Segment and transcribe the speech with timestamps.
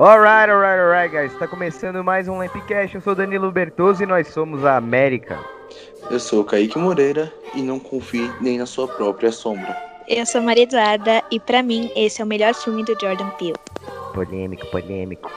[0.00, 1.32] Alright, alright, alright, guys.
[1.32, 2.94] Está começando mais um Lampcast.
[2.94, 5.38] Eu sou Danilo Bertoso e nós somos a América.
[6.08, 9.89] Eu sou Kaique Moreira e não confie nem na sua própria sombra.
[10.12, 13.54] Eu sou Maria Eduarda e para mim esse é o melhor filme do Jordan Peele.
[14.12, 15.30] Polêmico, polêmico.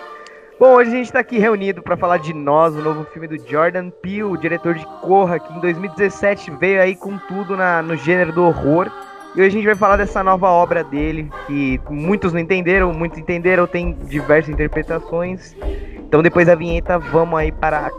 [0.59, 3.37] Bom, hoje a gente está aqui reunido para falar de Nós, o novo filme do
[3.47, 7.95] Jordan Peele, o diretor de Corra, que em 2017 veio aí com tudo na, no
[7.95, 8.91] gênero do horror.
[9.35, 13.19] E hoje a gente vai falar dessa nova obra dele, que muitos não entenderam, muitos
[13.19, 15.55] entenderam, tem diversas interpretações.
[15.99, 17.91] Então depois da vinheta, vamos aí para.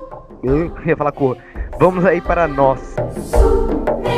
[0.42, 1.38] Eu ia falar cor.
[1.78, 2.96] Vamos aí para nós.
[4.02, 4.13] Então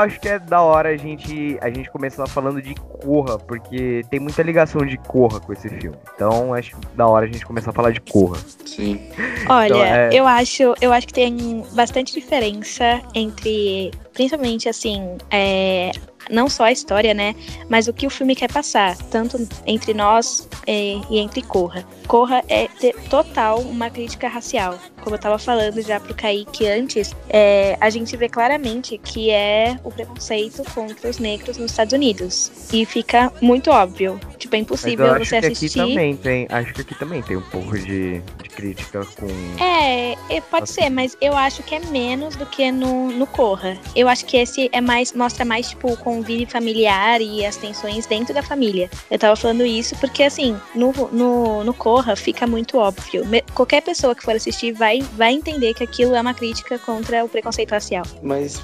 [0.00, 4.18] acho que é da hora a gente, a gente começar falando de Corra, porque tem
[4.20, 5.96] muita ligação de Corra com esse filme.
[6.14, 8.38] Então acho da hora a gente começar a falar de Corra.
[8.66, 9.00] Sim.
[9.48, 15.90] Olha, Então, é- eu acho, eu acho que tem bastante diferença entre, principalmente assim, é,
[16.30, 17.34] não só a história, né,
[17.68, 21.84] mas o que o filme quer passar, tanto entre nós é, e entre Corra.
[22.06, 22.68] Corra é
[23.08, 24.78] total uma crítica racial.
[25.02, 29.78] Como eu tava falando já pro Kaique antes, é, a gente vê claramente que é
[29.82, 32.50] o preconceito contra os negros nos Estados Unidos.
[32.72, 34.20] E fica muito óbvio.
[34.36, 35.78] Tipo, é Mas impossível eu acho você que aqui assistir.
[35.78, 36.46] também tem.
[36.50, 39.26] Acho que aqui também tem um pouco de, de crítica com.
[39.62, 40.82] É, é, pode Assim.
[40.82, 43.78] ser, mas eu acho que é menos do que no, no Corra.
[43.94, 48.06] Eu acho que esse é mais, mostra mais, tipo, o convívio familiar e as tensões
[48.06, 48.90] dentro da família.
[49.10, 53.24] Eu tava falando isso porque, assim, no, no, no Corra fica muito óbvio.
[53.26, 57.24] Me- qualquer pessoa que for assistir vai, vai entender que aquilo é uma crítica contra
[57.24, 58.04] o preconceito racial.
[58.22, 58.62] Mas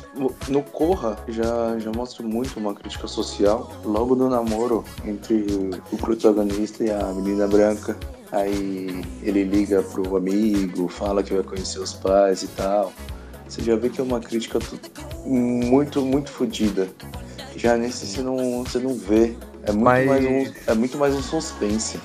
[0.48, 3.70] no Corra já, já mostra muito uma crítica social.
[3.84, 5.46] Logo no namoro entre
[5.90, 7.96] o protagonista e a menina branca.
[8.32, 12.92] Aí ele liga pro amigo, fala que vai conhecer os pais e tal.
[13.48, 14.58] Você já vê que é uma crítica
[15.24, 16.88] muito, muito fodida.
[17.56, 19.34] Já nesse você não, você não vê.
[19.64, 21.98] É muito, Mas- mais um, é muito mais um suspense.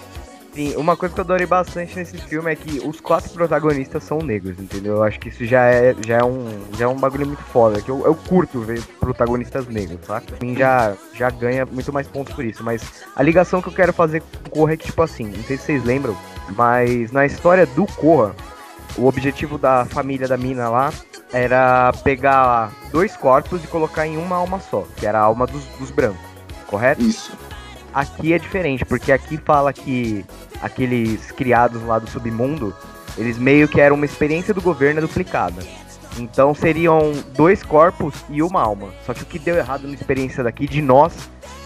[0.54, 4.18] Sim, uma coisa que eu adorei bastante nesse filme é que os quatro protagonistas são
[4.18, 4.98] negros, entendeu?
[4.98, 6.46] Eu acho que isso já é, já é, um,
[6.78, 10.26] já é um bagulho muito foda, que eu, eu curto ver protagonistas negros, saca?
[10.36, 12.82] Pra mim já, já ganha muito mais pontos por isso, mas
[13.16, 15.56] a ligação que eu quero fazer com o Corra é que, tipo assim, não sei
[15.56, 16.18] se vocês lembram,
[16.50, 18.36] mas na história do Corra,
[18.98, 20.92] o objetivo da família da mina lá
[21.34, 25.64] era pegar dois corpos e colocar em uma alma só, que era a alma dos,
[25.80, 26.20] dos brancos,
[26.68, 27.02] correto?
[27.02, 27.32] Isso.
[27.94, 30.26] Aqui é diferente, porque aqui fala que
[30.62, 32.74] aqueles criados lá do submundo,
[33.18, 35.62] eles meio que eram uma experiência do governo duplicada.
[36.18, 38.90] Então seriam dois corpos e uma alma.
[39.06, 41.14] Só que o que deu errado na experiência daqui de nós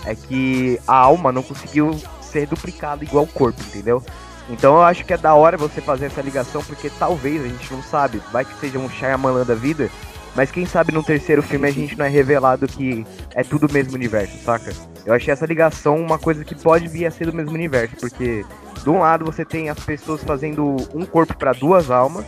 [0.05, 4.03] é que a alma não conseguiu ser duplicada igual o corpo, entendeu?
[4.49, 7.73] Então eu acho que é da hora você fazer essa ligação, porque talvez a gente
[7.73, 9.89] não sabe, vai que seja um Shyamalan da vida,
[10.35, 13.71] mas quem sabe no terceiro filme a gente não é revelado que é tudo o
[13.71, 14.71] mesmo universo, saca?
[15.05, 18.45] Eu achei essa ligação uma coisa que pode vir a ser do mesmo universo, porque
[18.83, 22.25] de um lado você tem as pessoas fazendo um corpo para duas almas,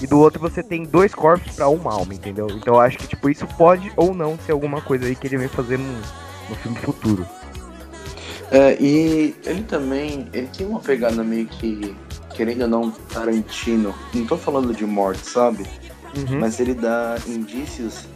[0.00, 2.46] e do outro você tem dois corpos para uma alma, entendeu?
[2.50, 5.36] Então eu acho que tipo isso pode ou não ser alguma coisa aí que ele
[5.36, 5.92] vem fazer no,
[6.48, 7.26] no filme futuro.
[8.50, 11.94] É, e ele também, ele tem uma pegada meio que,
[12.34, 13.94] querendo ou não, Tarantino.
[14.12, 15.64] Não tô falando de morte, sabe?
[16.16, 16.40] Uhum.
[16.40, 18.06] Mas ele dá indícios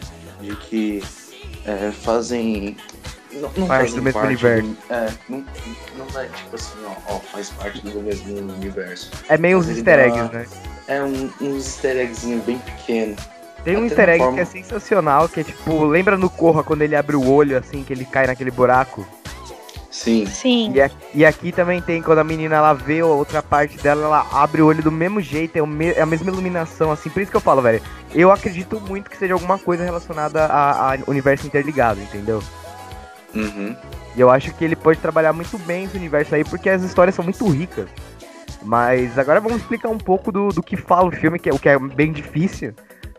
[0.41, 1.03] de que
[1.65, 2.77] é, fazem.
[3.33, 4.77] Não, não Parte fazem do mesmo parte universo.
[4.91, 5.45] é, não,
[5.97, 9.11] não é tipo assim, ó, ó, faz parte do mesmo universo.
[9.29, 10.47] É meio uns Mas easter dá- eggs, né?
[10.87, 13.17] É um, um easter eggzinho bem pequeno.
[13.65, 16.63] Tem um Até easter egg forma- que é sensacional, que é tipo, lembra no Corra
[16.63, 19.07] quando ele abre o olho, assim, que ele cai naquele buraco?
[20.05, 20.73] Sim, Sim.
[20.75, 24.05] E, a- e aqui também tem, quando a menina ela vê a outra parte dela,
[24.05, 27.09] ela abre o olho do mesmo jeito, é, o me- é a mesma iluminação, assim,
[27.09, 27.81] por isso que eu falo, velho.
[28.15, 32.43] Eu acredito muito que seja alguma coisa relacionada a, a universo interligado, entendeu?
[33.35, 33.75] uhum.
[34.15, 37.15] E eu acho que ele pode trabalhar muito bem esse universo aí, porque as histórias
[37.17, 37.89] são muito ricas.
[38.63, 41.59] Mas agora vamos explicar um pouco do, do que fala o filme, que é, o
[41.59, 42.73] que é bem difícil.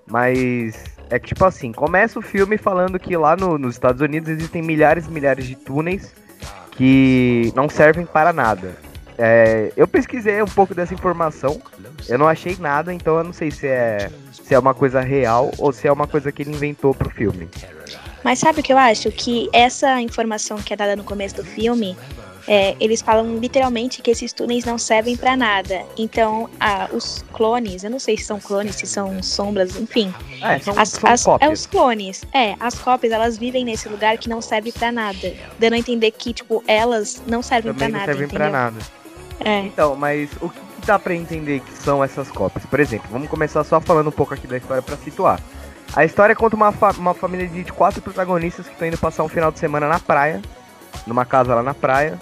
[0.08, 0.76] Mas
[1.10, 4.62] é que, tipo assim, começa o filme falando que lá no- nos Estados Unidos existem
[4.62, 6.14] milhares e milhares de túneis
[6.76, 8.76] que não servem para nada.
[9.18, 11.62] É, eu pesquisei um pouco dessa informação,
[12.10, 15.52] eu não achei nada, então eu não sei se é, se é uma coisa real
[15.58, 17.48] ou se é uma coisa que ele inventou pro filme.
[18.24, 19.10] Mas sabe o que eu acho?
[19.12, 21.96] Que essa informação que é dada no começo do filme,
[22.48, 25.84] é, eles falam literalmente que esses túneis não servem pra nada.
[25.98, 30.14] Então, ah, os clones, eu não sei se são clones, se são sombras, enfim.
[30.42, 31.60] É, são, As, são as- é cópias.
[31.60, 32.24] os clones.
[32.34, 35.34] É, as cópias, elas vivem nesse lugar que não serve pra nada.
[35.60, 38.50] Dando a entender que, tipo, elas não servem Também pra não nada, servem entendeu?
[38.50, 38.78] pra nada.
[39.44, 39.60] É.
[39.62, 42.66] Então, mas o que, dá pra entender que são essas cópias?
[42.66, 45.40] Por exemplo, vamos começar só falando um pouco aqui da história pra situar.
[45.96, 49.28] A história conta uma, fa- uma família de quatro protagonistas que estão indo passar um
[49.30, 50.42] final de semana na praia,
[51.06, 52.20] numa casa lá na praia,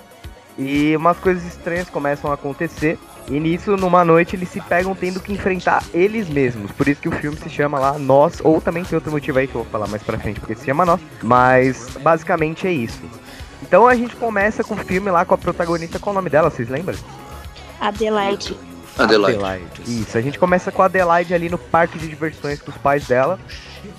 [0.57, 2.97] e umas coisas estranhas começam a acontecer.
[3.29, 6.71] E nisso, numa noite, eles se pegam tendo que enfrentar eles mesmos.
[6.71, 9.47] Por isso que o filme se chama lá Nós, ou também tem outro motivo aí
[9.47, 10.99] que eu vou falar mais pra frente, porque se chama Nós.
[11.21, 13.01] Mas basicamente é isso.
[13.61, 16.49] Então a gente começa com o filme lá com a protagonista, qual o nome dela,
[16.49, 16.97] vocês lembram?
[17.79, 18.57] Adelaide.
[18.97, 19.81] Adelaide.
[19.87, 23.07] Isso, a gente começa com a Adelaide ali no parque de diversões com os pais
[23.07, 23.39] dela.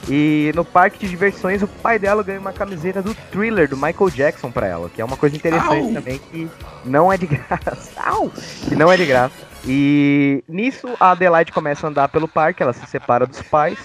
[0.09, 4.11] E no parque de diversões o pai dela ganha uma camiseta do Thriller do Michael
[4.11, 5.93] Jackson pra ela, que é uma coisa interessante Au!
[5.93, 6.51] também que
[6.85, 8.01] não é de graça.
[8.03, 8.31] Au!
[8.69, 9.35] Que não é de graça.
[9.67, 13.79] E nisso a Adelaide começa a andar pelo parque, ela se separa dos pais.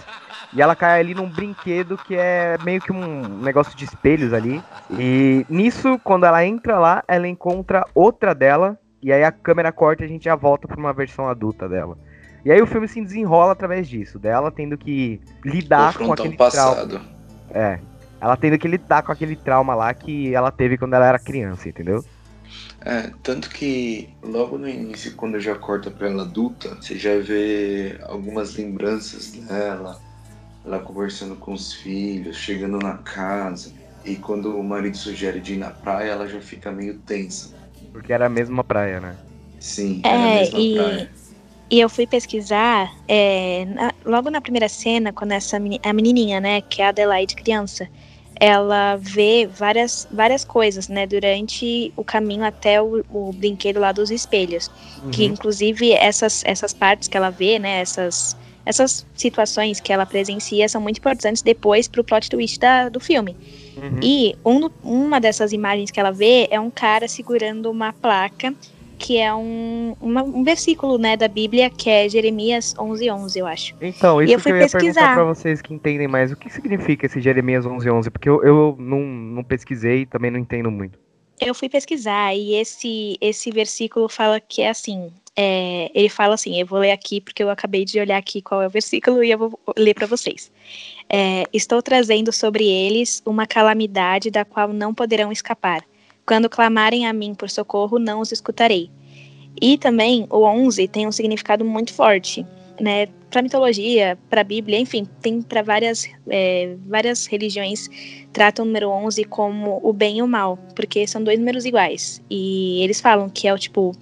[0.51, 4.61] E ela cai ali num brinquedo que é meio que um negócio de espelhos ali.
[4.91, 8.77] E nisso, quando ela entra lá, ela encontra outra dela.
[9.01, 11.97] E aí a câmera corta e a gente já volta pra uma versão adulta dela.
[12.43, 16.37] E aí o filme se desenrola através disso, dela tendo que lidar com aquele o
[16.37, 16.75] trauma.
[16.75, 17.01] passado.
[17.51, 17.79] É.
[18.21, 21.69] Ela tendo que lidar com aquele trauma lá que ela teve quando ela era criança,
[21.69, 22.03] entendeu?
[22.81, 27.97] É, tanto que logo no início, quando já corta pra ela adulta, você já vê
[28.07, 29.99] algumas lembranças dela,
[30.65, 33.71] ela conversando com os filhos, chegando na casa.
[34.05, 37.53] E quando o marido sugere de ir na praia, ela já fica meio tensa.
[37.91, 39.15] Porque era a mesma praia, né?
[39.59, 41.11] Sim, É, era a mesma e- praia.
[41.71, 46.39] E eu fui pesquisar, é, na- logo na primeira cena, quando essa meni- a menininha,
[46.39, 47.87] né, que é a Adelaide criança,
[48.39, 54.09] ela vê várias, várias coisas, né, durante o caminho até o, o brinquedo lá dos
[54.09, 54.71] espelhos.
[55.11, 55.33] Que Uhum.
[55.33, 58.35] inclusive essas, essas partes que ela vê, né, essas,
[58.65, 63.35] essas situações que ela presencia são muito importantes depois pro plot twist da, do filme.
[63.77, 63.99] Uhum.
[64.01, 68.53] E um uma dessas imagens que ela vê é um cara segurando uma placa
[68.99, 73.47] que é um, uma- um versículo né, da Bíblia que é Jeremias 11:11, 11, eu
[73.47, 73.75] acho.
[73.81, 75.13] Então, E isso eu que fui eu ia perguntar pesquisar.
[75.15, 76.31] pra vocês que entendem mais.
[76.31, 78.11] O que significa esse Jeremias 1111?
[78.11, 80.99] Porque eu, eu não, não pesquisei e também não entendo muito.
[81.41, 85.09] Eu fui pesquisar e esse esse versículo fala que é assim.
[85.37, 88.61] é, ele fala assim, eu vou ler aqui porque eu acabei de olhar aqui qual
[88.61, 90.51] é o versículo e eu vou ler para vocês.
[91.09, 95.81] É, Estou trazendo sobre eles uma calamidade da qual não poderão escapar.
[96.29, 98.91] Quando clamarem a mim por socorro, não os escutarei.
[99.59, 102.45] E também o 11 tem um significado muito forte,
[102.79, 103.07] né?
[103.31, 107.89] Para mitologia, para Bíblia, enfim, tem para várias é, várias religiões
[108.31, 112.21] tratam o número 11 como o bem e o mal, porque são dois números iguais.
[112.29, 113.95] E eles falam que é o tipo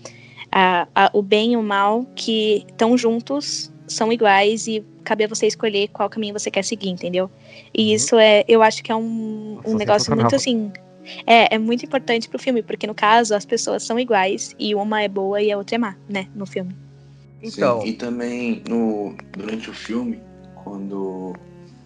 [0.52, 5.28] a- a- o bem e o mal que estão juntos, são iguais e cabe a
[5.30, 7.32] você escolher qual caminho você quer seguir, entendeu?
[7.74, 7.96] E Uhum.
[7.96, 10.70] isso é, eu acho que é um, um negócio muito assim.
[11.26, 15.02] É, é muito importante pro filme, porque no caso as pessoas são iguais e uma
[15.02, 16.28] é boa e a outra é má, né?
[16.36, 16.76] No filme.
[17.42, 20.20] Então, Sim, e também no, durante o filme,
[20.64, 21.36] quando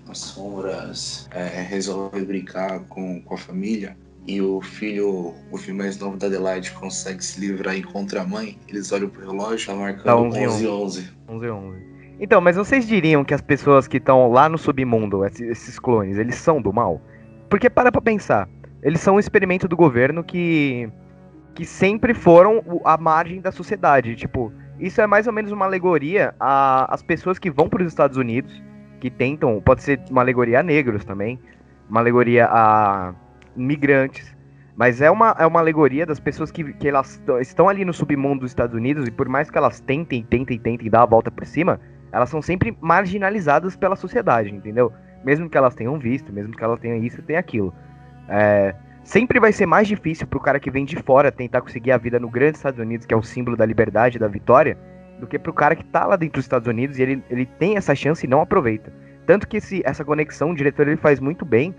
[0.10, 3.96] as sombras é, resolvem brincar com, com a família
[4.28, 8.26] e o filho, o filho mais novo da Adelaide consegue se livrar e encontra a
[8.26, 11.10] mãe, eles olham pro relógio, tá marcando Tá 11 e 11 11.
[11.28, 11.92] 11 11.
[12.20, 16.18] Então, mas vocês diriam que as pessoas que estão lá no submundo, esses, esses clones,
[16.18, 17.02] eles são do mal?
[17.50, 18.48] Porque para pra pensar,
[18.82, 20.90] eles são um experimento do governo que
[21.54, 26.34] que sempre foram a margem da sociedade, tipo, isso é mais ou menos uma alegoria
[26.40, 28.64] as pessoas que vão para os Estados Unidos,
[29.02, 31.38] que tentam, pode ser uma alegoria a negros também,
[31.90, 33.14] uma alegoria a
[33.56, 34.34] migrantes,
[34.76, 38.42] mas é uma, é uma alegoria das pessoas que, que elas estão ali no submundo
[38.42, 41.46] dos Estados Unidos e por mais que elas tentem, tentem, tentem dar a volta por
[41.46, 41.80] cima,
[42.12, 44.92] elas são sempre marginalizadas pela sociedade, entendeu?
[45.24, 47.74] Mesmo que elas tenham visto, mesmo que elas tenham isso, tem aquilo.
[48.30, 51.98] É, sempre vai ser mais difícil pro cara que vem de fora tentar conseguir a
[51.98, 54.78] vida no grande Estados Unidos, que é o símbolo da liberdade, da vitória,
[55.20, 57.78] do que pro cara que tá lá dentro dos Estados Unidos e ele, ele tem
[57.78, 58.92] essa chance e não aproveita.
[59.26, 61.76] Tanto que esse, essa conexão, o diretor ele faz muito bem,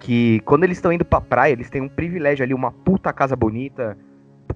[0.00, 3.36] que quando eles estão indo pra praia, eles têm um privilégio ali, uma puta casa
[3.36, 3.96] bonita,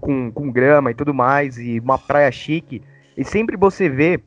[0.01, 2.83] com, com grama e tudo mais, e uma praia chique,
[3.17, 4.21] e sempre você vê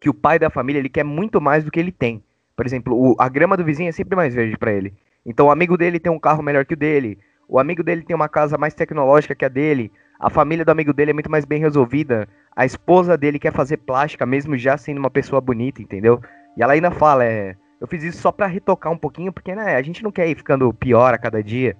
[0.00, 2.22] que o pai da família ele quer muito mais do que ele tem.
[2.56, 4.92] Por exemplo, o, a grama do vizinho é sempre mais verde para ele.
[5.24, 8.16] Então o amigo dele tem um carro melhor que o dele, o amigo dele tem
[8.16, 11.44] uma casa mais tecnológica que a dele, a família do amigo dele é muito mais
[11.44, 16.20] bem resolvida, a esposa dele quer fazer plástica mesmo já sendo uma pessoa bonita, entendeu?
[16.56, 19.76] E ela ainda fala, é, eu fiz isso só para retocar um pouquinho, porque né,
[19.76, 21.76] a gente não quer ir ficando pior a cada dia.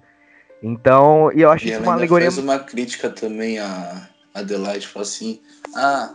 [0.61, 2.29] Então, e eu acho e isso uma alegoria.
[2.29, 5.41] faz uma crítica também a Adelaide, fala assim,
[5.75, 6.13] ah,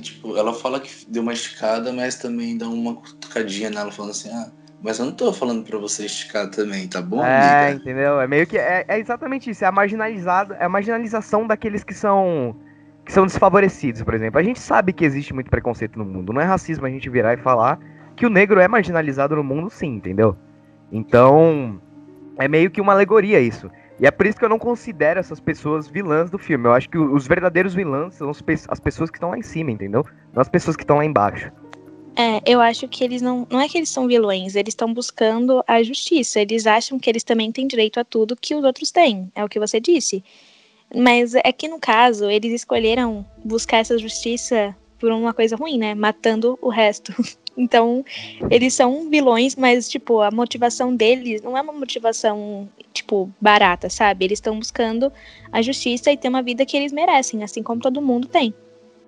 [0.00, 4.30] tipo, ela fala que deu uma esticada, mas também dá uma cutucadinha nela, falando assim,
[4.30, 4.50] ah,
[4.82, 7.80] mas eu não tô falando pra você esticar também, tá bom, É, amiga?
[7.80, 8.20] entendeu?
[8.20, 8.58] É meio que.
[8.58, 9.64] É, é exatamente isso.
[9.64, 12.56] É a marginalizada, é a marginalização daqueles que são.
[13.04, 14.38] que são desfavorecidos, por exemplo.
[14.38, 16.32] A gente sabe que existe muito preconceito no mundo.
[16.32, 17.78] Não é racismo a gente virar e falar
[18.16, 20.36] que o negro é marginalizado no mundo, sim, entendeu?
[20.90, 21.80] Então.
[22.38, 23.70] É meio que uma alegoria isso.
[24.00, 26.66] E é por isso que eu não considero essas pessoas vilãs do filme.
[26.66, 30.04] Eu acho que os verdadeiros vilãs são as pessoas que estão lá em cima, entendeu?
[30.32, 31.52] Não as pessoas que estão lá embaixo.
[32.14, 33.46] É, eu acho que eles não.
[33.50, 36.40] Não é que eles são vilões, eles estão buscando a justiça.
[36.40, 39.30] Eles acham que eles também têm direito a tudo que os outros têm.
[39.34, 40.22] É o que você disse.
[40.94, 45.94] Mas é que no caso, eles escolheram buscar essa justiça por uma coisa ruim, né?
[45.94, 47.12] Matando o resto.
[47.54, 48.02] Então,
[48.50, 54.24] eles são vilões, mas, tipo, a motivação deles não é uma motivação, tipo, barata, sabe?
[54.24, 55.12] Eles estão buscando
[55.52, 58.54] a justiça e ter uma vida que eles merecem, assim como todo mundo tem.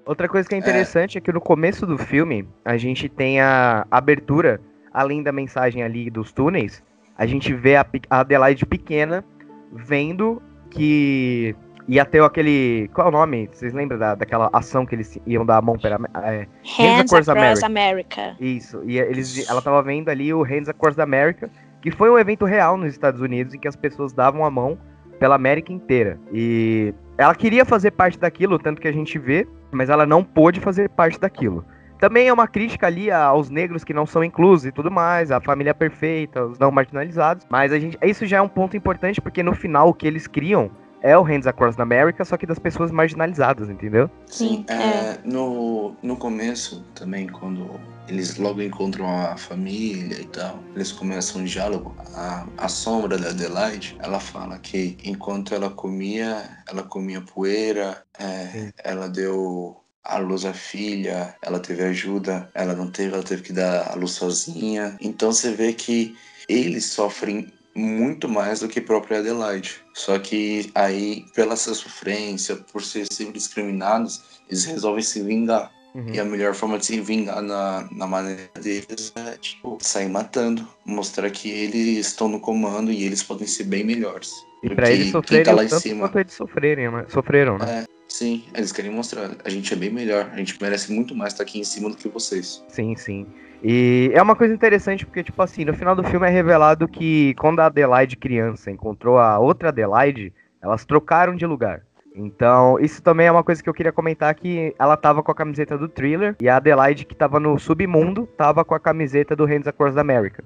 [0.06, 3.86] Outra coisa que é interessante é, que no começo do filme, a gente tem a
[3.90, 4.60] abertura,
[4.92, 6.82] além da mensagem ali dos túneis,
[7.16, 9.24] a gente vê a, Adelaide pequena
[9.72, 11.56] vendo que
[11.88, 12.90] ia ter aquele.
[12.92, 13.48] Qual é o nome?
[13.52, 15.98] Vocês lembram da, daquela ação que eles iam dar a mão para.
[16.22, 16.46] É,
[16.76, 18.20] Hands Across Across America.
[18.20, 18.36] America.
[18.40, 18.82] isso.
[18.84, 22.44] E eles, ela tava vendo ali o Hands Across the America, que foi um evento
[22.44, 24.78] real nos Estados Unidos em que as pessoas davam a mão
[25.18, 26.18] pela América inteira.
[26.32, 30.60] E ela queria fazer parte daquilo, tanto que a gente vê, mas ela não pôde
[30.60, 31.64] fazer parte daquilo.
[31.98, 35.40] Também é uma crítica ali aos negros que não são inclusos e tudo mais, a
[35.40, 37.46] família perfeita, os não marginalizados.
[37.48, 40.26] Mas a gente, isso já é um ponto importante porque no final o que eles
[40.26, 40.70] criam
[41.04, 44.10] é o Hands Across America, só que das pessoas marginalizadas, entendeu?
[44.26, 50.90] Sim, é, No, no começo também, quando eles logo encontram a família e tal, eles
[50.92, 51.94] começam um diálogo.
[52.14, 58.72] A, a sombra da Adelaide, ela fala que enquanto ela comia, ela comia poeira, é,
[58.82, 63.52] ela deu a luz à filha, ela teve ajuda, ela não teve, ela teve que
[63.52, 64.96] dar a luz sozinha.
[65.00, 66.16] Então você vê que
[66.48, 69.80] eles sofrem muito mais do que própria Adelaide.
[69.92, 75.72] Só que aí, pela sua sofrência, por ser sempre discriminados, eles resolvem se vingar.
[75.94, 76.12] Uhum.
[76.12, 80.66] E a melhor forma de se vingar na, na maneira deles é, tipo, sair matando.
[80.84, 84.32] Mostrar que eles estão no comando e eles podem ser bem melhores.
[84.62, 86.10] E pra eles quem sofrerem tá lá em cima.
[86.14, 87.06] eles sofrerem, né?
[87.08, 87.80] sofreram, né?
[87.80, 89.36] É, sim, eles querem mostrar.
[89.44, 90.30] A gente é bem melhor.
[90.32, 92.64] A gente merece muito mais estar aqui em cima do que vocês.
[92.68, 93.26] Sim, sim.
[93.66, 97.34] E é uma coisa interessante porque, tipo assim, no final do filme é revelado que
[97.36, 101.80] quando a Adelaide criança encontrou a outra Adelaide, elas trocaram de lugar.
[102.14, 105.34] Então, isso também é uma coisa que eu queria comentar que ela tava com a
[105.34, 109.46] camiseta do Thriller e a Adelaide que tava no submundo tava com a camiseta do
[109.46, 110.44] Hands Across the America.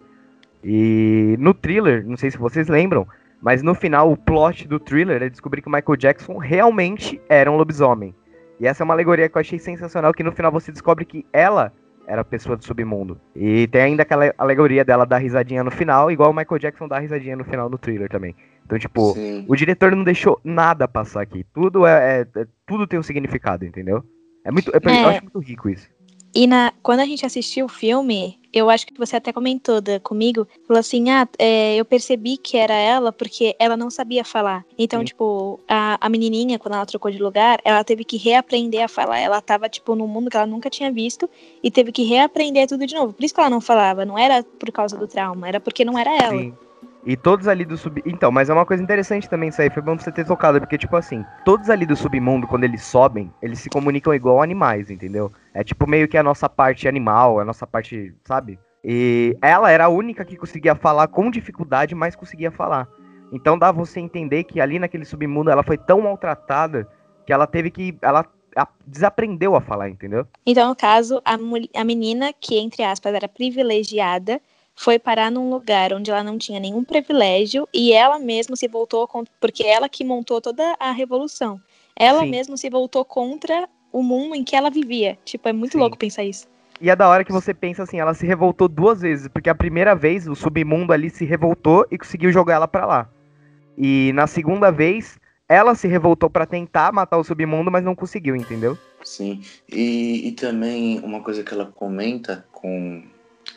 [0.63, 3.05] E no Thriller, não sei se vocês lembram,
[3.43, 7.51] mas no final o plot do Thriller é descobrir que o Michael Jackson realmente era
[7.51, 8.15] um lobisomem.
[8.61, 11.27] E essa é uma alegoria que eu achei sensacional, que no final você descobre que
[11.33, 11.73] ela
[12.09, 13.21] era a pessoa do submundo.
[13.37, 16.99] E tem ainda aquela alegoria dela dar risadinha no final, igual o Michael Jackson dá
[16.99, 18.35] risadinha no final do Thriller também.
[18.65, 19.45] Então, tipo, Sim.
[19.47, 21.45] o diretor não deixou nada passar aqui.
[21.55, 24.03] Tudo é, é- é- tudo tem um significado, entendeu?
[24.45, 25.05] É muito, é, É.
[25.05, 25.89] eu acho muito rico isso.
[26.39, 29.99] E na, quando a gente assistiu o filme, eu acho que você até comentou da,
[29.99, 34.65] comigo, falou assim, ah, é, eu percebi que era ela porque ela não sabia falar.
[34.79, 35.07] Então, Sim.
[35.07, 39.19] tipo, a, a menininha, quando ela trocou de lugar, ela teve que reaprender a falar.
[39.19, 41.29] Ela tava, tipo, num mundo que ela nunca tinha visto
[41.61, 43.13] e teve que reaprender tudo de novo.
[43.13, 45.99] Por isso que ela não falava, não era por causa do trauma, era porque não
[45.99, 46.39] era ela.
[46.39, 46.55] Sim.
[47.09, 48.03] E todos ali do sub.
[48.05, 49.71] Então, mas é uma coisa interessante também isso aí.
[49.71, 53.33] Foi bom você ter tocado, porque, tipo assim, todos ali do submundo, quando eles sobem,
[53.41, 55.33] eles se comunicam igual animais, entendeu?
[55.55, 58.59] É tipo meio que a nossa parte animal, a nossa parte, sabe?
[58.85, 62.87] E ela era a única que conseguia falar com dificuldade, mas conseguia falar.
[63.33, 66.87] Então dá você entender que ali naquele submundo ela foi tão maltratada
[67.25, 67.97] que ela teve que.
[68.03, 68.23] Ela,
[68.87, 70.27] desaprendeu a falar, entendeu?
[70.45, 71.39] Então, no caso, a,
[71.81, 74.41] a menina que, entre aspas, era privilegiada,
[74.79, 79.09] foi parar num lugar onde ela não tinha nenhum privilégio e ela mesma se voltou
[79.09, 81.61] contra, porque ela que montou toda a revolução.
[81.97, 82.31] Ela Sim.
[82.31, 85.19] mesma se voltou contra o mundo em que ela vivia.
[85.25, 85.79] Tipo, é muito Sim.
[85.79, 86.47] louco pensar isso.
[86.81, 89.55] E é da hora que você pensa assim, ela se revoltou duas vezes, porque a
[89.55, 93.11] primeira vez o submundo ali se revoltou e conseguiu jogar ela para lá.
[93.77, 95.19] E na segunda vez,
[95.49, 98.79] ela se revoltou para tentar matar o submundo, mas não conseguiu, entendeu?
[99.03, 99.43] Sim.
[99.69, 103.03] E, e também uma coisa que ela comenta com,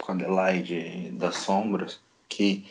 [0.01, 2.65] com a Adelaide das Sombras, que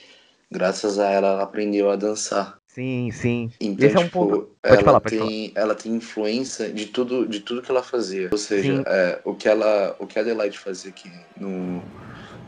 [0.50, 2.58] graças a ela ela aprendeu a dançar.
[2.66, 3.50] Sim, sim.
[3.60, 4.50] Então, Esse tipo, é um tipo, ponto.
[4.62, 5.64] Pode ela falar, pode tem, falar.
[5.64, 8.28] ela tem influência de tudo, de tudo que ela fazia.
[8.30, 11.82] Ou seja, é, o que ela, o que a Adelaide fazia aqui no,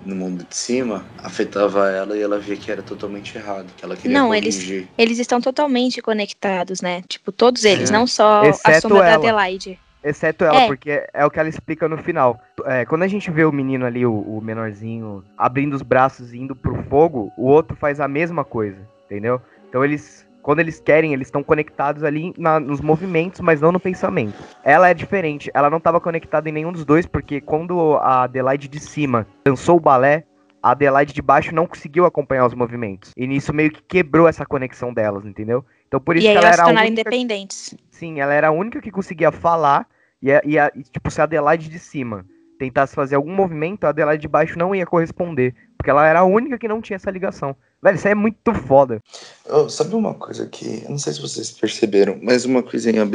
[0.06, 3.96] no mundo de cima afetava ela e ela via que era totalmente errado, que ela
[3.96, 4.74] queria Não, corrigir.
[4.76, 7.02] eles, eles estão totalmente conectados, né?
[7.08, 7.92] Tipo, todos eles, é.
[7.92, 9.06] não só Exceto a sombra ela.
[9.08, 9.78] da Adelaide.
[10.04, 10.66] Exceto ela, é.
[10.66, 12.40] porque é o que ela explica no final.
[12.64, 16.38] É, quando a gente vê o menino ali, o, o menorzinho, abrindo os braços e
[16.38, 19.40] indo pro fogo, o outro faz a mesma coisa, entendeu?
[19.68, 23.78] Então eles, quando eles querem, eles estão conectados ali na, nos movimentos, mas não no
[23.78, 24.34] pensamento.
[24.64, 28.68] Ela é diferente, ela não estava conectada em nenhum dos dois, porque quando a Adelaide
[28.68, 30.24] de cima dançou o balé,
[30.62, 33.12] a Adelaide de baixo não conseguiu acompanhar os movimentos.
[33.16, 35.64] E nisso meio que quebrou essa conexão delas, entendeu?
[35.88, 36.86] Então por isso e que ela era a única...
[36.86, 37.74] independentes.
[38.02, 39.86] Sim, ela era a única que conseguia falar
[40.20, 42.26] e, e, e tipo, se a Adelaide de cima
[42.58, 46.24] tentasse fazer algum movimento, a Adelaide de baixo não ia corresponder, porque ela era a
[46.24, 47.54] única que não tinha essa ligação.
[47.80, 49.00] Velho, isso aí é muito foda.
[49.48, 50.82] Oh, sabe uma coisa que.
[50.82, 53.08] Eu não sei se vocês perceberam, mas uma coisinha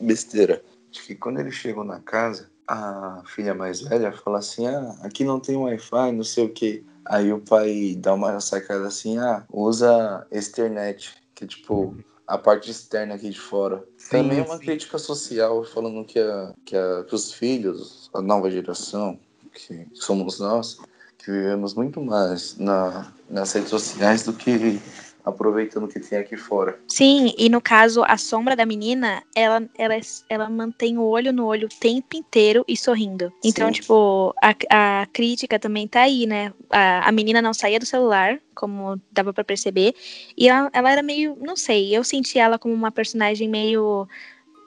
[0.00, 0.60] besteira.
[0.90, 5.22] De que quando eles chegam na casa, a filha mais velha fala assim: ah, aqui
[5.22, 6.84] não tem Wi-Fi, não sei o que.
[7.04, 11.96] Aí o pai dá uma sacada assim: ah, usa Ethernet, que tipo
[12.32, 13.84] a parte externa aqui de fora.
[13.98, 14.64] Sim, Também é uma sim.
[14.64, 19.20] crítica social falando que, a, que, a, que os filhos, a nova geração,
[19.52, 20.78] que somos nós,
[21.18, 24.80] que vivemos muito mais na, nas redes sociais do que
[25.24, 26.78] aproveitando o que tem aqui fora.
[26.88, 29.94] Sim, e no caso, a sombra da menina, ela, ela,
[30.28, 33.32] ela mantém o olho no olho o tempo inteiro e sorrindo.
[33.44, 33.72] Então, Sim.
[33.80, 36.52] tipo, a, a crítica também tá aí, né?
[36.70, 39.94] A, a menina não saía do celular, como dava para perceber,
[40.36, 44.08] e ela, ela era meio, não sei, eu senti ela como uma personagem meio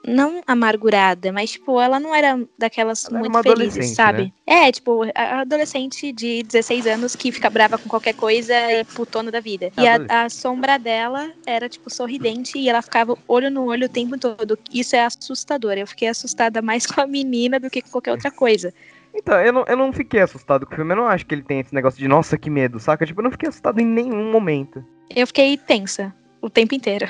[0.06, 4.32] não amargurada, mas, tipo, ela não era daquelas ela muito felizes, sabe?
[4.46, 4.68] Né?
[4.68, 9.30] É, tipo, a adolescente de 16 anos que fica brava com qualquer coisa e putona
[9.30, 9.70] da vida.
[9.76, 13.90] E a, a, sombra dela era, tipo, sorridente e ela ficava olho no olho o
[13.90, 14.58] tempo todo.
[14.72, 15.72] Isso é assustador.
[15.72, 18.72] Eu fiquei assustada mais com a menina do que com qualquer outra coisa.
[19.14, 20.92] Então, eu não, eu não fiquei assustado com o filme.
[20.92, 23.06] Eu não acho que ele tem esse negócio de, nossa, que medo, saca?
[23.06, 24.84] Tipo, eu não fiquei assustado em nenhum momento.
[25.14, 27.08] Eu fiquei tensa o tempo inteiro.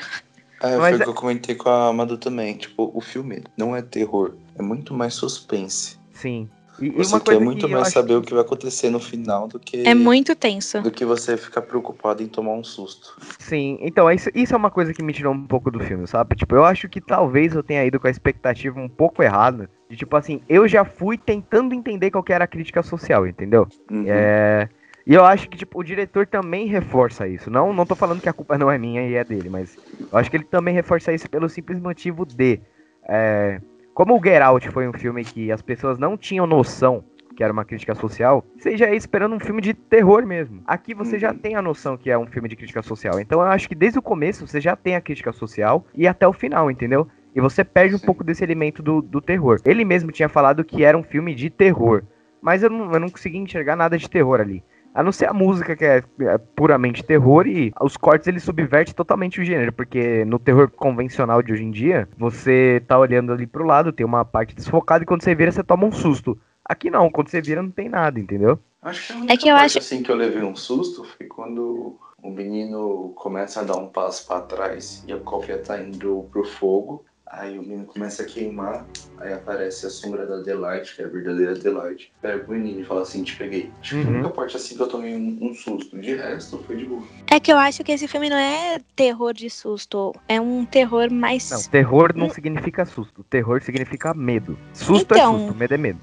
[0.61, 2.55] É, foi o que é eu comentei com a Amado também.
[2.55, 5.97] Tipo, o filme não é terror, é muito mais suspense.
[6.13, 6.49] Sim.
[6.79, 9.59] E, você e quer muito que mais saber o que vai acontecer no final do
[9.59, 9.87] que.
[9.87, 10.81] É muito tenso.
[10.81, 13.17] Do que você ficar preocupado em tomar um susto.
[13.39, 16.35] Sim, então isso, isso é uma coisa que me tirou um pouco do filme, sabe?
[16.35, 19.69] Tipo, eu acho que talvez eu tenha ido com a expectativa um pouco errada.
[19.89, 23.67] De tipo assim, eu já fui tentando entender qual que era a crítica social, entendeu?
[23.89, 24.05] Uhum.
[24.07, 24.69] É.
[25.07, 27.49] E eu acho que, tipo, o diretor também reforça isso.
[27.49, 29.77] Não, não tô falando que a culpa não é minha e é dele, mas
[30.11, 32.59] eu acho que ele também reforça isso pelo simples motivo de.
[33.07, 33.61] É,
[33.93, 37.05] como o Get Out foi um filme que as pessoas não tinham noção
[37.37, 40.61] que era uma crítica social, você já ia esperando um filme de terror mesmo.
[40.65, 41.37] Aqui você já uhum.
[41.37, 43.17] tem a noção que é um filme de crítica social.
[43.19, 46.27] Então eu acho que desde o começo você já tem a crítica social e até
[46.27, 47.07] o final, entendeu?
[47.33, 49.61] E você perde um pouco desse elemento do, do terror.
[49.63, 52.03] Ele mesmo tinha falado que era um filme de terror.
[52.41, 54.63] Mas eu não, eu não consegui enxergar nada de terror ali.
[54.97, 58.95] A não ser a música, que é, é puramente terror, e os cortes ele subverte
[58.95, 63.45] totalmente o gênero, porque no terror convencional de hoje em dia, você tá olhando ali
[63.45, 66.35] pro lado, tem uma parte desfocada, e quando você vira, você toma um susto.
[66.65, 68.57] Aqui não, quando você vira, não tem nada, entendeu?
[68.81, 71.03] Acho que a única é que eu parte, acho assim que eu levei um susto
[71.03, 75.79] foi quando o menino começa a dar um passo para trás e a cópia tá
[75.79, 77.05] indo pro fogo.
[77.31, 78.85] Aí o menino começa a queimar,
[79.17, 82.11] aí aparece a sombra da Adelaide, que é a verdadeira Adelaide.
[82.21, 83.71] Pega o menino e fala assim, te peguei.
[83.81, 84.07] Tipo, uhum.
[84.07, 85.97] a única parte assim que eu tomei um, um, susto.
[85.97, 87.03] De resto, foi de boa.
[87.29, 90.13] É que eu acho que esse filme não é terror de susto.
[90.27, 91.51] É um terror mais.
[91.51, 93.23] Não, terror não significa susto.
[93.23, 94.57] Terror significa medo.
[94.73, 95.99] Susto é então, é susto, medo é medo.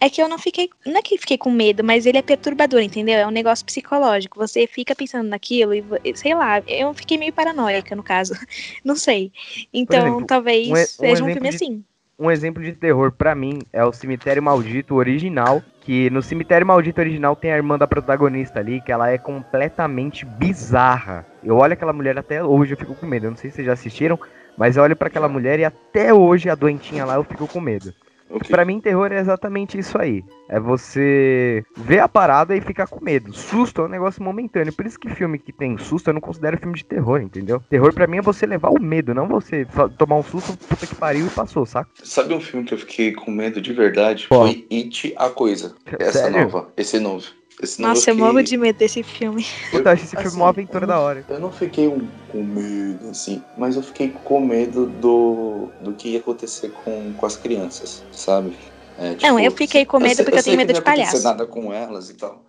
[0.00, 0.70] É que eu não fiquei.
[0.86, 3.16] Não é que fiquei com medo, mas ele é perturbador, entendeu?
[3.16, 4.38] É um negócio psicológico.
[4.38, 5.84] Você fica pensando naquilo e,
[6.14, 8.34] sei lá, eu fiquei meio paranoica, no caso.
[8.84, 9.32] Não sei.
[9.72, 11.84] Então, exemplo, talvez um, seja um, filme de, assim.
[12.16, 15.62] Um exemplo de terror, para mim, é o Cemitério Maldito original.
[15.80, 20.24] Que no Cemitério Maldito original tem a irmã da protagonista ali, que ela é completamente
[20.24, 21.26] bizarra.
[21.42, 23.26] Eu olho aquela mulher até hoje, eu fico com medo.
[23.26, 24.18] Eu não sei se vocês já assistiram,
[24.56, 27.60] Mas eu olho para aquela mulher e até hoje a doentinha lá eu fico com
[27.60, 27.92] medo.
[28.30, 28.50] Okay.
[28.50, 30.24] Pra mim, terror é exatamente isso aí.
[30.48, 33.32] É você ver a parada e ficar com medo.
[33.32, 34.72] Susto é um negócio momentâneo.
[34.72, 37.62] Por isso que filme que tem susto eu não considero filme de terror, entendeu?
[37.68, 40.94] Terror pra mim é você levar o medo, não você tomar um susto, puta que
[40.94, 41.90] pariu e passou, saca?
[42.02, 44.28] Sabe um filme que eu fiquei com medo de verdade?
[44.28, 44.42] Qual?
[44.42, 45.74] Foi It, a Coisa.
[45.98, 46.42] Essa Sério?
[46.42, 46.72] nova.
[46.76, 47.37] Esse novo.
[47.60, 49.44] Esse Nossa, eu fiquei- morro de medo desse filme.
[49.70, 51.24] Puta, eu acho esse filme Assim, uma aventura eu da não- hora.
[51.28, 56.10] Eu não fiquei um- com medo, assim, mas eu fiquei com medo do, do que
[56.10, 58.56] ia acontecer com, com as crianças, sabe?
[58.98, 60.92] É, Não, eu fiquei com medo sei- porque eu sei tenho medo de não ia
[60.92, 61.24] acontecer palhaço.
[61.24, 62.44] nada com elas e tal.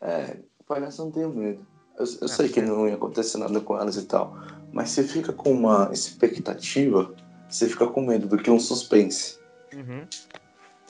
[0.00, 0.36] É,
[0.66, 1.66] palhaço eu não tenho medo.
[1.98, 4.36] Eu, eu sei que não ia acontecer nada com elas e tal.
[4.72, 7.14] Mas você fica com uma expectativa,
[7.48, 9.36] você fica com medo do que um suspense.
[9.74, 10.06] Uhum.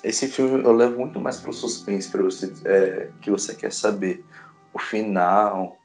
[0.03, 4.25] Esse filme eu levo muito mais pro suspense, para você é, que você quer saber
[4.73, 5.79] o final,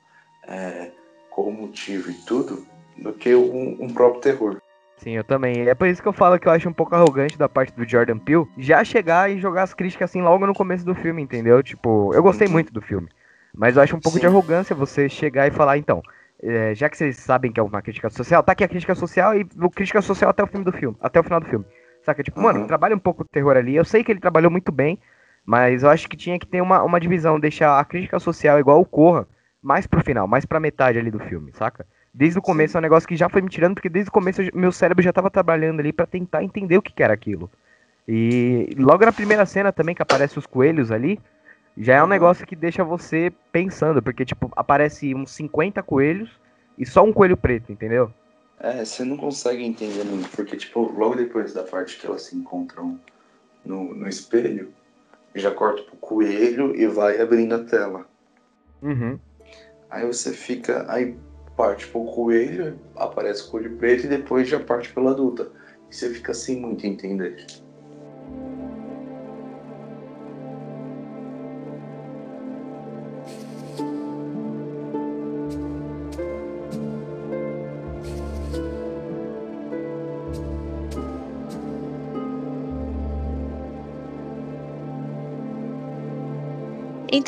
[0.48, 0.92] é,
[1.30, 2.66] qual o motivo e tudo,
[2.98, 4.58] do que um, um próprio terror.
[4.98, 5.68] Sim, eu também.
[5.68, 7.88] É por isso que eu falo que eu acho um pouco arrogante da parte do
[7.88, 11.62] Jordan Peele já chegar e jogar as críticas assim logo no começo do filme, entendeu?
[11.62, 13.08] Tipo, eu gostei muito do filme.
[13.54, 14.22] Mas eu acho um pouco Sim.
[14.22, 16.02] de arrogância você chegar e falar, então,
[16.42, 19.36] é, já que vocês sabem que é uma crítica social, tá aqui a crítica social
[19.36, 21.66] e o crítica social até o filme do filme, até o final do filme.
[22.08, 22.24] Saca?
[22.24, 22.68] Tipo, mano, Uhum.
[22.68, 23.76] trabalha um pouco o terror ali.
[23.76, 24.98] Eu sei que ele trabalhou muito bem,
[25.46, 28.80] mas eu acho que tinha que ter uma, uma divisão, deixar a crítica social igual
[28.80, 29.28] o Corra,
[29.62, 31.86] mais pro final, mais pra metade ali do filme, saca?
[32.14, 34.42] Desde o começo é um negócio que já foi me tirando, porque desde o começo
[34.42, 37.52] eu- meu cérebro já tava trabalhando ali pra tentar entender o que, que era aquilo.
[38.08, 41.20] E logo na primeira cena também, que aparece os coelhos ali,
[41.78, 46.30] já é um negócio que deixa você pensando, porque, tipo, aparece uns 50 coelhos
[46.78, 48.10] e só um coelho preto, entendeu?
[48.60, 52.36] É, você não consegue entender muito, porque, tipo, logo depois da parte que elas se
[52.36, 53.00] encontram
[53.64, 54.74] no, no espelho,
[55.36, 58.08] já corta pro coelho e vai abrindo a tela.
[58.82, 59.20] Uhum.
[59.90, 60.86] Aí você fica.
[60.92, 61.16] Aí
[61.56, 65.52] parte pro coelho, aparece o coelho preto e depois já parte pela adulta.
[65.90, 67.46] E você fica sem muito entender.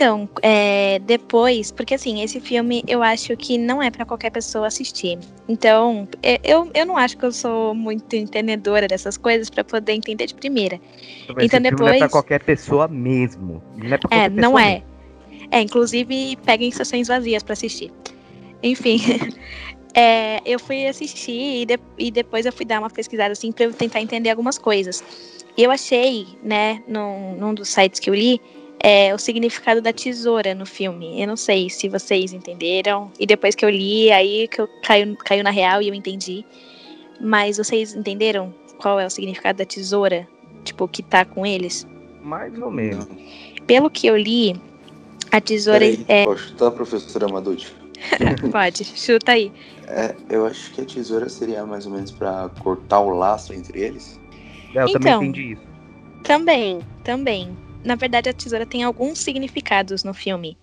[0.02, 4.66] Então, é, depois, porque assim, esse filme eu acho que não é pra qualquer pessoa
[4.68, 5.20] assistir.
[5.46, 9.92] Então, é, eu, eu não acho que eu sou muito entendedora dessas coisas pra poder
[9.92, 10.80] entender de primeira.
[11.42, 13.62] Então filme não é pra depois- qualquer pessoa mesmo.
[13.76, 14.72] Não é pra É, qualquer não pessoa é.
[14.76, 14.86] mesmo.
[15.52, 17.92] É, inclusive peguem sessões vazias pra assistir.
[18.64, 19.02] Enfim,
[19.94, 23.66] é, eu fui assistir e, de- e depois eu fui dar uma pesquisada assim pra
[23.66, 25.04] eu tentar entender algumas coisas.
[25.58, 28.40] E eu achei, né, num, num dos sites que eu li,
[28.82, 31.22] é, o significado da tesoura no filme.
[31.22, 33.12] Eu não sei se vocês entenderam.
[33.20, 36.46] E depois que eu li, aí que eu caiu, caiu na real e eu entendi.
[37.20, 40.28] Mas vocês entenderam qual é o significado da tesoura?
[40.64, 41.86] Tipo, que tá com eles?
[42.22, 43.08] Mais ou menos.
[43.68, 44.60] Pelo que eu li,
[45.32, 46.26] a tesoura Peraí, é.
[46.26, 47.68] Posso chutar, professora Maducci?
[48.52, 49.52] Pode, chuta aí.
[49.88, 53.80] É, eu acho que a tesoura seria mais ou menos pra cortar o laço entre
[53.82, 54.20] eles.
[54.74, 55.24] É, eu também Então.
[55.24, 55.62] entendi isso.
[56.24, 57.58] Também, também.
[57.84, 60.58] Na verdade, a tesoura tem alguns significados no filme.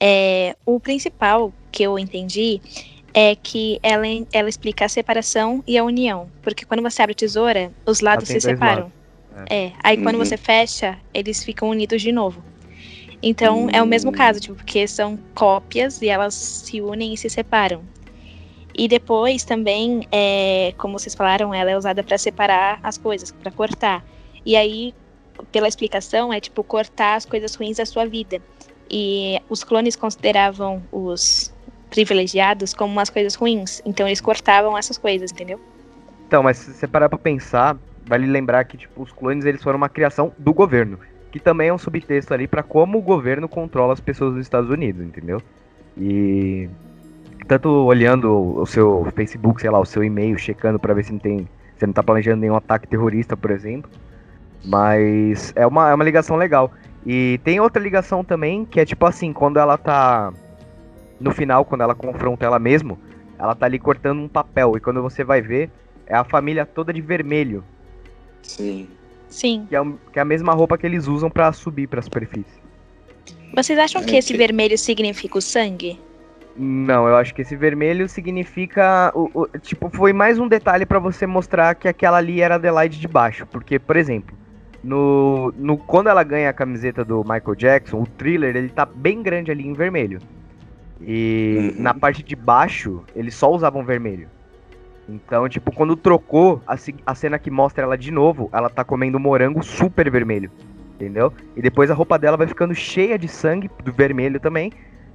[0.00, 2.60] É, o principal que eu entendi
[3.12, 6.30] é que ela, ela explica a separação e a união.
[6.42, 8.92] Porque quando você abre a tesoura, os lados se separam.
[9.48, 9.72] É.
[9.82, 10.24] Aí quando Uhum.
[10.24, 12.42] você fecha, eles ficam unidos de novo.
[13.22, 17.30] Então é o mesmo caso, tipo, porque são cópias e elas se unem e se
[17.30, 17.84] separam.
[18.76, 23.50] E depois também, é, como vocês falaram, ela é usada para separar as coisas, para
[23.52, 24.04] cortar.
[24.44, 24.92] E aí,
[25.50, 28.40] pela explicação, é tipo cortar as coisas ruins da sua vida.
[28.90, 31.52] E os clones consideravam os
[31.90, 33.80] privilegiados como umas coisas ruins.
[33.84, 35.60] Então eles cortavam essas coisas, entendeu?
[36.26, 39.76] Então, mas se você parar pra pensar, vale lembrar que, tipo, os clones, eles foram
[39.76, 40.98] uma criação do governo.
[41.30, 44.70] Que também é um subtexto ali pra como o governo controla as pessoas dos Estados
[44.70, 45.40] Unidos, entendeu?
[45.96, 46.68] E...
[47.46, 51.18] Tanto olhando o seu Facebook, sei lá, o seu e-mail, checando pra ver se não
[51.18, 51.48] tem...
[51.76, 53.90] Você não tá planejando nenhum ataque terrorista, por exemplo.
[54.64, 56.72] Mas é uma, é uma ligação legal.
[57.06, 60.32] E tem outra ligação também, que é tipo assim, quando ela tá...
[61.20, 62.98] No final, quando ela confronta ela mesmo,
[63.38, 64.76] ela tá ali cortando um papel.
[64.76, 65.70] E quando você vai ver,
[66.06, 67.62] é a família toda de vermelho,
[68.42, 68.88] Sim.
[69.28, 69.66] Sim.
[69.68, 69.80] que é,
[70.12, 72.62] que é a mesma roupa que eles usam pra subir pra superfície.
[73.54, 76.00] Vocês acham É que esse que- vermelho significa o sangue?
[76.56, 79.10] Não, eu acho que esse vermelho significa.
[79.14, 82.56] o- o- tipo, foi mais um detalhe pra você mostrar que aquela ali era a
[82.56, 83.46] Adelaide de baixo.
[83.46, 84.36] Porque, por exemplo,
[84.84, 89.22] no, no, quando ela ganha a camiseta do Michael Jackson, o thriller ele tá bem
[89.22, 90.20] grande ali em vermelho.
[91.00, 91.82] E Uhum.
[91.82, 94.28] na parte de baixo, eles só usavam vermelho.
[95.08, 99.18] Então, tipo, quando trocou, a, a cena que mostra ela de novo, ela tá comendo
[99.18, 100.50] morango super vermelho.
[100.94, 101.32] Entendeu?
[101.56, 104.72] E depois a roupa dela vai ficando cheia de sangue, do vermelho também,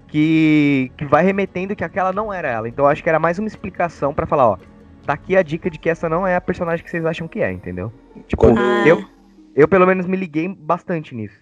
[0.08, 2.68] que, que vai remetendo que aquela não era ela.
[2.68, 4.58] Então eu acho que era mais uma explicação para falar, ó,
[5.06, 7.42] tá aqui a dica de que essa não é a personagem que vocês acham que
[7.42, 7.92] é, entendeu?
[8.28, 8.84] Tipo, ah.
[8.86, 9.04] eu,
[9.56, 11.38] eu pelo menos me liguei bastante nisso.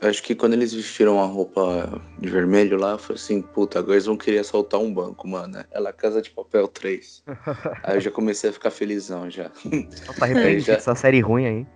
[0.00, 4.06] Acho que quando eles vestiram a roupa de vermelho lá, foi assim, puta, agora eles
[4.06, 5.64] vão querer assaltar um banco, mano.
[5.70, 7.24] Ela Casa de Papel 3.
[7.82, 9.50] aí eu já comecei a ficar felizão já.
[10.06, 10.74] Nossa, repente já...
[10.74, 11.66] essa série ruim aí.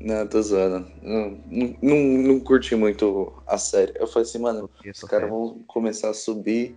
[0.00, 0.86] Não, tô zoando.
[1.02, 1.40] Não,
[1.82, 3.92] não, não, curti muito a série.
[3.96, 6.76] Eu falei assim, mano, os caras vão começar a subir,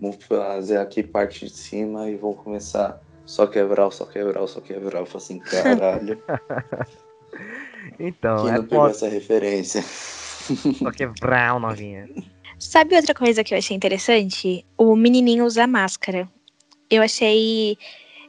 [0.00, 5.00] vão fazer aqui parte de cima e vão começar só quebrar, só quebrar, só quebrar.
[5.00, 6.22] Eu falei assim, caralho.
[7.98, 9.82] então, Quem é não pegou essa referência?
[10.78, 12.08] Só quebrar, novinha.
[12.58, 14.64] Sabe outra coisa que eu achei interessante?
[14.76, 16.28] O menininho usa máscara.
[16.90, 17.78] Eu achei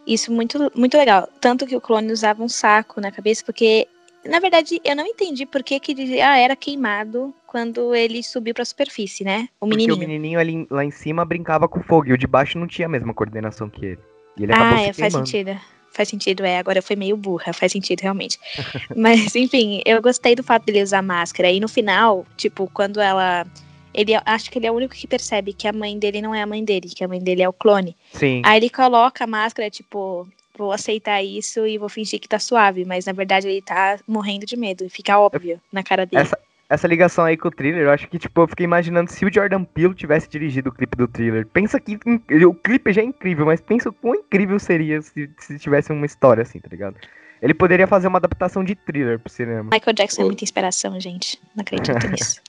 [0.05, 1.27] isso muito, muito legal.
[1.39, 3.87] Tanto que o clone usava um saco na cabeça, porque
[4.23, 8.53] na verdade, eu não entendi por que que dizia, ah, era queimado quando ele subiu
[8.53, 9.49] pra superfície, né?
[9.59, 9.95] O menininho.
[9.95, 12.67] Porque o menininho ali lá em cima brincava com fogo e o de baixo não
[12.67, 13.99] tinha a mesma coordenação que ele.
[14.37, 15.59] E ele ah, é, faz sentido.
[15.91, 16.57] Faz sentido, é.
[16.57, 18.39] Agora eu fui meio burra, faz sentido realmente.
[18.95, 21.51] Mas, enfim, eu gostei do fato dele usar máscara.
[21.51, 23.45] E no final, tipo, quando ela.
[23.93, 26.41] Ele acho que ele é o único que percebe que a mãe dele não é
[26.41, 27.95] a mãe dele, que a mãe dele é o clone.
[28.13, 28.41] Sim.
[28.45, 30.25] Aí ele coloca a máscara, tipo,
[30.57, 34.45] vou aceitar isso e vou fingir que tá suave, mas na verdade ele tá morrendo
[34.45, 36.21] de medo e fica óbvio na cara dele.
[36.21, 36.39] Essa,
[36.71, 39.33] essa ligação aí com o thriller, eu acho que, tipo, eu fiquei imaginando se o
[39.33, 41.45] Jordan Peele tivesse dirigido o clipe do thriller.
[41.45, 41.99] Pensa que
[42.45, 46.05] o clipe já é incrível, mas pensa o quão incrível seria se, se tivesse uma
[46.05, 46.95] história assim, tá ligado?
[47.41, 49.69] Ele poderia fazer uma adaptação de thriller pro cinema.
[49.73, 51.37] Michael Jackson é muita inspiração, gente.
[51.53, 52.41] Não acredito nisso.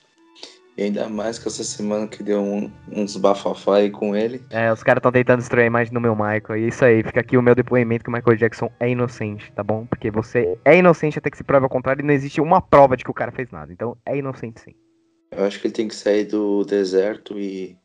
[0.75, 4.41] E ainda mais que essa semana que deu um, uns bafafá aí com ele.
[4.49, 6.57] É, os caras estão tentando destruir a imagem do meu Michael.
[6.57, 9.63] E isso aí, fica aqui o meu depoimento que o Michael Jackson é inocente, tá
[9.63, 9.85] bom?
[9.85, 12.97] Porque você é inocente até que se prove ao contrário e não existe uma prova
[12.97, 13.71] de que o cara fez nada.
[13.71, 14.73] Então é inocente sim.
[15.31, 17.77] Eu acho que ele tem que sair do deserto e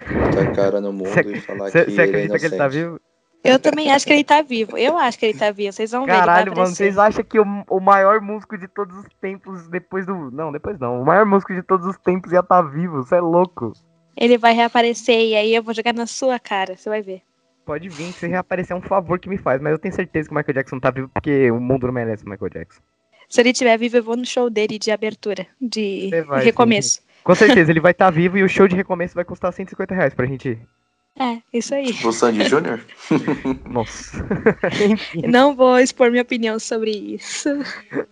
[0.00, 2.56] botar a cara no mundo cê, e falar cê, que Você acredita é que ele
[2.56, 3.00] tá vivo?
[3.44, 4.78] Eu também acho que ele tá vivo.
[4.78, 5.70] Eu acho que ele tá vivo.
[5.70, 6.12] Vocês vão ver.
[6.12, 10.30] Caralho, mano, vocês acham que o, o maior músico de todos os tempos, depois do.
[10.30, 11.02] Não, depois não.
[11.02, 13.02] O maior músico de todos os tempos ia estar tá vivo.
[13.02, 13.74] Você é louco.
[14.16, 16.74] Ele vai reaparecer e aí eu vou jogar na sua cara.
[16.74, 17.20] Você vai ver.
[17.66, 20.34] Pode vir, se reaparecer é um favor que me faz, mas eu tenho certeza que
[20.34, 22.80] o Michael Jackson tá vivo porque o mundo não merece o Michael Jackson.
[23.28, 26.96] Se ele estiver vivo, eu vou no show dele de abertura, de vai, recomeço.
[26.96, 27.02] Sim.
[27.24, 29.94] Com certeza, ele vai estar tá vivo e o show de recomeço vai custar 150
[29.94, 30.58] reais pra gente ir.
[31.18, 31.94] É, isso aí.
[32.04, 32.80] O Sandy Júnior?
[33.70, 34.26] Nossa.
[35.28, 37.50] Não vou expor minha opinião sobre isso.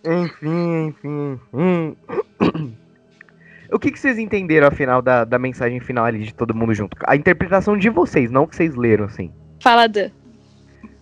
[0.05, 2.77] Enfim, enfim, enfim.
[3.71, 6.95] O que, que vocês entenderam, afinal, da, da mensagem final ali de todo mundo junto?
[7.05, 9.33] A interpretação de vocês, não que vocês leram, assim.
[9.59, 10.09] Fala, Dan.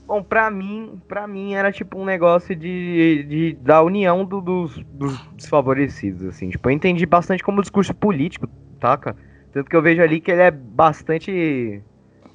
[0.08, 4.78] Bom, pra mim, pra mim era tipo um negócio de, de da união do, dos,
[4.86, 6.50] dos desfavorecidos, assim.
[6.50, 8.48] Tipo, eu entendi bastante como discurso político,
[8.80, 9.16] taca?
[9.54, 11.82] Tanto que eu vejo ali que ele é bastante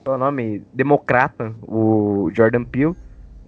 [0.06, 0.62] qual é o nome?
[0.72, 2.94] Democrata, o Jordan Peele.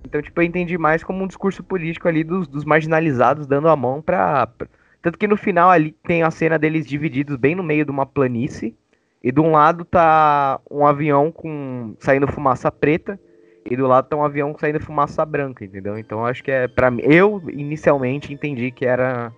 [0.05, 3.77] Então, tipo, eu entendi mais como um discurso político ali dos, dos marginalizados dando a
[3.77, 4.67] mão pra, pra,
[5.01, 8.05] Tanto que no final ali tem a cena deles divididos bem no meio de uma
[8.05, 8.75] planície.
[9.23, 13.21] E de um lado tá um avião com saindo fumaça preta.
[13.65, 15.97] E do lado tá um avião saindo fumaça branca, entendeu?
[15.97, 17.03] Então acho que é para mim.
[17.05, 19.33] Eu inicialmente entendi que era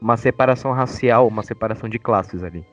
[0.00, 2.64] uma separação racial, uma separação de classes ali.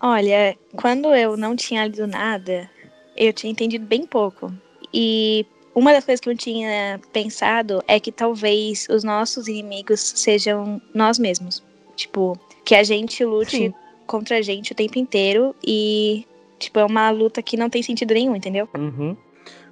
[0.00, 2.68] Olha, quando eu não tinha lido nada,
[3.16, 4.52] eu tinha entendido bem pouco.
[4.92, 10.80] E uma das coisas que eu tinha pensado é que talvez os nossos inimigos sejam
[10.94, 11.62] nós mesmos.
[11.94, 13.74] Tipo, que a gente lute Sim.
[14.06, 16.26] contra a gente o tempo inteiro e,
[16.58, 18.68] tipo, é uma luta que não tem sentido nenhum, entendeu?
[18.76, 19.16] Uhum.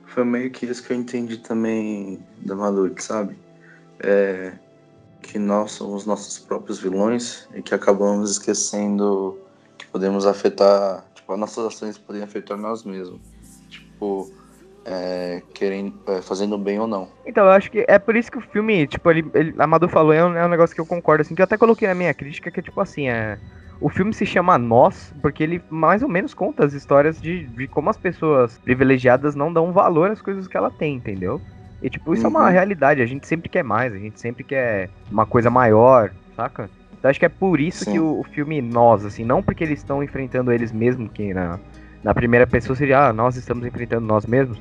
[0.07, 3.37] Foi meio que isso que eu entendi também da Malute, sabe?
[4.01, 4.53] É,
[5.23, 9.39] que nós somos nossos próprios vilões e que acabamos esquecendo
[9.79, 13.34] que podemos afetar, tipo, as nossas ações podem afetar nós mesmos
[14.05, 14.31] tipo,
[14.85, 17.09] é, querendo, é, fazendo bem ou não.
[17.27, 19.89] Então, eu acho que é por isso que o filme, tipo, ele, ele a Madu
[19.89, 21.95] falou, é um, é um negócio que eu concordo, assim, que eu até coloquei na
[21.95, 23.39] minha crítica, que é tipo assim, é,
[23.81, 27.67] o filme se chama Nós, porque ele mais ou menos conta as histórias de, de
[27.67, 31.41] como as pessoas privilegiadas não dão valor às coisas que ela tem, entendeu?
[31.83, 32.29] E tipo, isso uhum.
[32.29, 32.53] é uma uhum.
[32.53, 36.71] realidade, a gente sempre quer mais, a gente sempre quer uma coisa maior, saca?
[36.99, 37.93] Então acho que é por isso Sim.
[37.93, 41.59] que o, o, filme Nós, assim, não porque eles estão enfrentando eles mesmos, que na,
[42.05, 44.61] na primeira pessoa seria, ah, nós estamos enfrentando nós mesmos.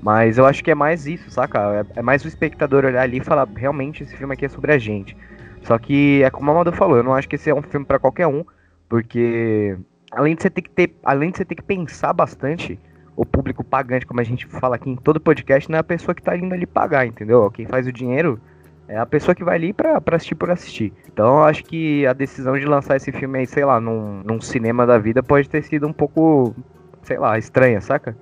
[0.00, 1.86] Mas eu acho que é mais isso, saca?
[1.94, 4.72] É, é mais o espectador olhar ali e falar, realmente, esse filme aqui é sobre
[4.72, 5.16] a gente.
[5.62, 7.84] Só que é como a Amado falou, eu não acho que esse é um filme
[7.86, 8.44] para qualquer um,
[8.88, 9.76] porque
[10.12, 12.78] além de você ter que ter, além de você ter que pensar bastante,
[13.16, 16.14] o público pagante, como a gente fala aqui em todo podcast, não é a pessoa
[16.14, 17.50] que tá indo ali pagar, entendeu?
[17.50, 18.40] Quem faz o dinheiro
[18.86, 20.92] é a pessoa que vai ali pra, pra assistir por assistir.
[21.10, 24.40] Então eu acho que a decisão de lançar esse filme aí, sei lá, num, num
[24.40, 26.54] cinema da vida pode ter sido um pouco,
[27.04, 28.16] sei lá, estranha, saca?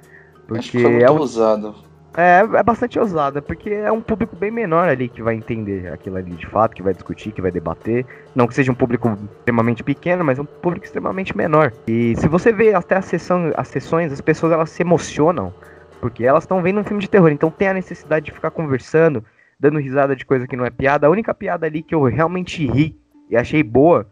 [0.46, 1.18] Porque é um...
[1.18, 1.74] ousado.
[2.14, 6.16] É, é bastante ousada, porque é um público bem menor ali que vai entender aquilo
[6.16, 8.04] ali de fato, que vai discutir, que vai debater.
[8.34, 11.72] Não que seja um público extremamente pequeno, mas é um público extremamente menor.
[11.86, 15.54] E se você vê até a sessão, as sessões, as pessoas elas se emocionam,
[16.00, 19.24] porque elas estão vendo um filme de terror, então tem a necessidade de ficar conversando,
[19.58, 21.06] dando risada de coisa que não é piada.
[21.06, 22.94] A única piada ali que eu realmente ri
[23.30, 24.06] e achei boa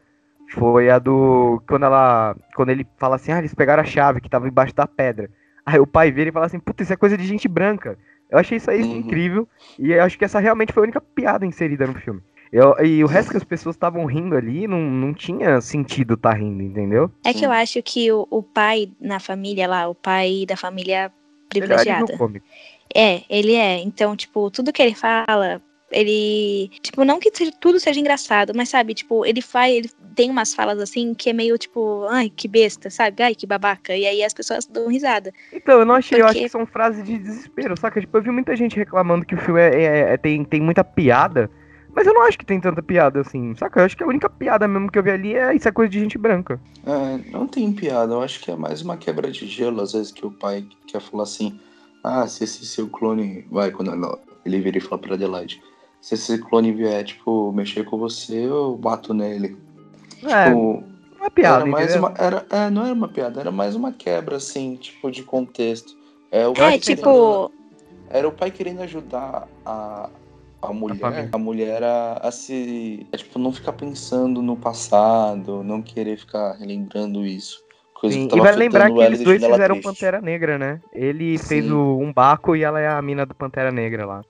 [0.50, 1.62] foi a do.
[1.66, 2.36] Quando ela.
[2.54, 5.30] Quando ele fala assim, ah, eles pegaram a chave que tava embaixo da pedra.
[5.64, 7.96] Aí o pai vira e fala assim, puta, isso é coisa de gente branca.
[8.30, 8.96] Eu achei isso aí uhum.
[8.96, 9.48] incrível.
[9.78, 12.20] E eu acho que essa realmente foi a única piada inserida no filme.
[12.52, 16.30] Eu, e o resto que as pessoas estavam rindo ali não, não tinha sentido estar
[16.30, 17.10] tá rindo, entendeu?
[17.24, 21.12] É que eu acho que o, o pai na família lá, o pai da família
[21.48, 22.12] privilegiada.
[22.92, 23.78] É, ele é.
[23.78, 26.70] Então, tipo, tudo que ele fala, ele.
[26.82, 29.74] Tipo, não que tudo seja engraçado, mas sabe, tipo, ele faz.
[29.74, 33.22] Ele tem umas falas assim que é meio tipo, ai, que besta, sabe?
[33.22, 33.96] Ai, que babaca.
[33.96, 35.32] E aí as pessoas dão risada.
[35.52, 36.22] Então, eu não achei, Porque...
[36.22, 38.00] eu acho que são frases de desespero, saca?
[38.00, 40.84] Tipo, eu vi muita gente reclamando que o filme é, é, é, tem, tem muita
[40.84, 41.50] piada.
[41.92, 43.80] Mas eu não acho que tem tanta piada assim, saca?
[43.80, 45.90] Eu acho que a única piada mesmo que eu vi ali é isso é coisa
[45.90, 46.60] de gente branca.
[46.86, 50.12] É, não tem piada, eu acho que é mais uma quebra de gelo, às vezes
[50.12, 51.58] que o pai quer falar assim,
[52.04, 55.60] ah, se esse seu clone vai, quando ele vira e fala pra Adelaide,
[56.00, 59.56] se esse clone vier, tipo, mexer com você, eu bato nele.
[60.24, 60.84] É, tipo,
[61.18, 63.92] não é piada, era mais uma, era, é, não era uma piada, era mais uma
[63.92, 65.96] quebra, assim, tipo, de contexto.
[66.30, 67.52] É, o é tipo...
[68.08, 70.10] Era o pai querendo ajudar a,
[70.60, 75.62] a mulher, a, a mulher a, a se, a, tipo, não ficar pensando no passado,
[75.62, 77.62] não querer ficar relembrando isso.
[78.08, 79.82] Sim, e vai lembrar que eles dois fizeram triste.
[79.82, 80.80] Pantera Negra, né?
[80.92, 81.46] Ele Sim.
[81.46, 84.24] fez o um Baco e ela é a mina do Pantera Negra lá.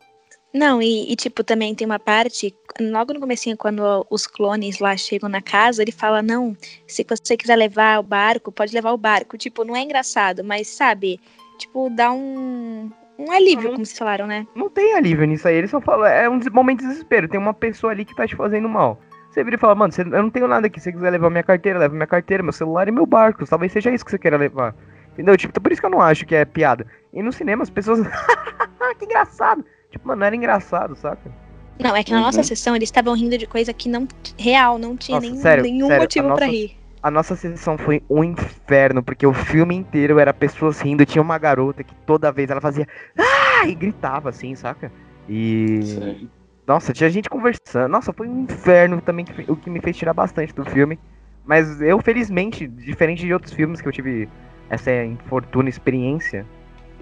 [0.52, 4.96] Não, e, e, tipo, também tem uma parte, logo no comecinho, quando os clones lá
[4.96, 6.56] chegam na casa, ele fala, não,
[6.88, 9.38] se você quiser levar o barco, pode levar o barco.
[9.38, 11.20] Tipo, não é engraçado, mas sabe,
[11.56, 14.44] tipo, dá um, um alívio, não, como vocês falaram, né?
[14.56, 17.54] Não tem alívio nisso aí, ele só fala, é um momento de desespero, tem uma
[17.54, 19.00] pessoa ali que tá te fazendo mal.
[19.30, 21.44] Você vira e fala, mano, eu não tenho nada aqui, se você quiser levar minha
[21.44, 24.36] carteira, leva minha carteira, meu celular e meu barco, talvez seja isso que você queira
[24.36, 24.74] levar.
[25.12, 25.36] Entendeu?
[25.36, 26.84] Tipo, por isso que eu não acho que é piada.
[27.12, 28.00] E no cinema as pessoas,
[28.98, 29.64] que engraçado.
[29.90, 31.30] Tipo, mano, não era engraçado, saca?
[31.78, 32.24] Não, é que na uhum.
[32.24, 34.06] nossa sessão eles estavam rindo de coisa que não
[34.38, 36.76] real, não tinha nossa, nem, sério, nenhum sério, motivo para rir.
[37.02, 41.06] A nossa sessão foi um inferno, porque o filme inteiro era pessoas rindo.
[41.06, 42.86] Tinha uma garota que toda vez ela fazia
[43.18, 43.66] ah!
[43.66, 44.92] e gritava assim, saca?
[45.26, 45.80] E.
[45.82, 46.28] Sim.
[46.66, 47.90] Nossa, tinha gente conversando.
[47.90, 50.98] Nossa, foi um inferno também, o que me fez tirar bastante do filme.
[51.44, 54.28] Mas eu, felizmente, diferente de outros filmes que eu tive
[54.68, 56.46] essa infortuna experiência,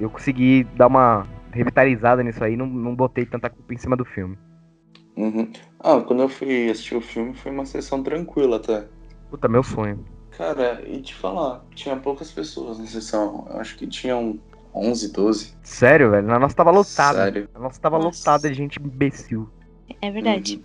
[0.00, 1.26] eu consegui dar uma
[1.58, 4.38] revitalizada nisso aí, não, não botei tanta culpa em cima do filme.
[5.16, 5.50] Uhum.
[5.80, 8.86] Ah, quando eu fui assistir o filme foi uma sessão tranquila até.
[9.28, 10.04] Puta, meu sonho.
[10.30, 13.46] Cara, e te falar, tinha poucas pessoas na sessão.
[13.50, 14.38] Eu acho que tinham
[14.72, 15.54] 11, 12.
[15.64, 16.32] Sério, velho?
[16.32, 17.24] A nossa tava lotada.
[17.24, 17.48] Sério?
[17.52, 18.30] A nossa tava nossa.
[18.30, 19.50] lotada de gente imbecil.
[20.00, 20.56] É verdade.
[20.56, 20.62] Uhum.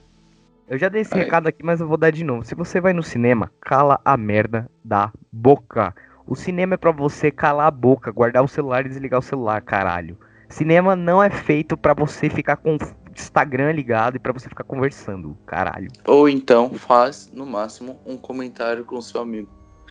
[0.68, 1.22] Eu já dei esse Aí.
[1.22, 2.46] recado aqui, mas eu vou dar de novo.
[2.46, 5.94] Se você vai no cinema, cala a merda da boca.
[6.26, 9.62] O cinema é para você calar a boca, guardar o celular e desligar o celular,
[9.62, 10.18] caralho.
[10.54, 12.78] Cinema não é feito para você ficar com
[13.12, 15.88] Instagram ligado e para você ficar conversando, caralho.
[16.06, 19.50] Ou então faz, no máximo, um comentário com seu amigo.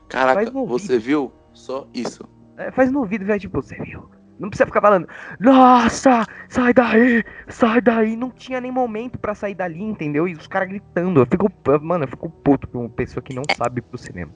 [0.08, 1.32] Caraca, você viu?
[1.52, 2.22] Só isso.
[2.56, 4.08] É, faz no ouvido, velho, tipo, você viu?
[4.38, 5.08] Não precisa ficar falando,
[5.40, 8.14] nossa, sai daí, sai daí.
[8.14, 10.28] Não tinha nem momento para sair dali, entendeu?
[10.28, 11.20] E os caras gritando.
[11.20, 11.50] Eu fico,
[11.82, 14.32] mano, eu fico puto com uma pessoa que não sabe pro cinema.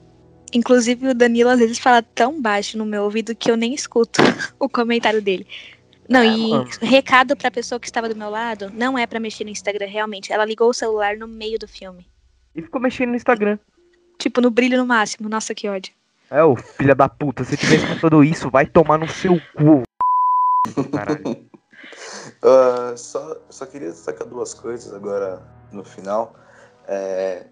[0.53, 4.21] Inclusive, o Danilo às vezes fala tão baixo no meu ouvido que eu nem escuto
[4.59, 5.47] o comentário dele.
[6.09, 6.51] Não, e
[6.85, 10.31] recado pra pessoa que estava do meu lado, não é para mexer no Instagram, realmente.
[10.31, 12.07] Ela ligou o celular no meio do filme.
[12.55, 13.59] E ficou mexendo no Instagram.
[14.17, 15.29] Tipo, no brilho no máximo.
[15.29, 15.93] Nossa, que ódio.
[16.29, 19.83] É, ô filha da puta, se tiver escutando isso, vai tomar no seu cu.
[20.91, 21.47] Caralho.
[22.43, 25.41] uh, só, só queria destacar duas coisas agora
[25.71, 26.35] no final.
[26.87, 27.45] É,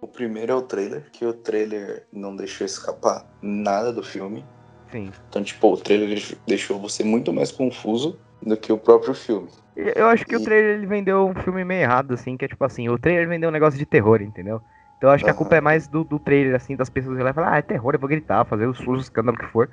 [0.00, 4.44] o primeiro é o trailer, que o trailer não deixou escapar nada do filme.
[4.92, 5.10] Sim.
[5.28, 9.48] Então, tipo, o trailer deixou você muito mais confuso do que o próprio filme.
[9.74, 10.36] Eu acho que e...
[10.36, 13.26] o trailer ele vendeu um filme meio errado, assim, que é tipo assim, o trailer
[13.26, 14.60] vendeu um negócio de terror, entendeu?
[14.98, 17.24] Então eu acho que a culpa é mais do, do trailer, assim, das pessoas que
[17.24, 19.68] e falar, ah, é terror, eu vou gritar, fazer os sustos, escândalo que for.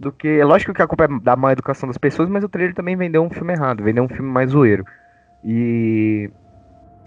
[0.00, 0.26] Do que.
[0.26, 2.96] É lógico que a culpa é da má educação das pessoas, mas o trailer também
[2.96, 4.84] vendeu um filme errado, vendeu um filme mais zoeiro.
[5.44, 6.30] E.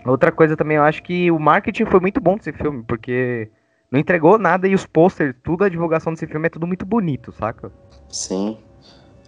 [0.06, 3.50] Outra coisa também, eu acho que o marketing foi muito bom desse filme, porque
[3.96, 7.32] não entregou nada e os posters, tudo a divulgação desse filme é tudo muito bonito,
[7.32, 7.72] saca?
[8.10, 8.58] Sim.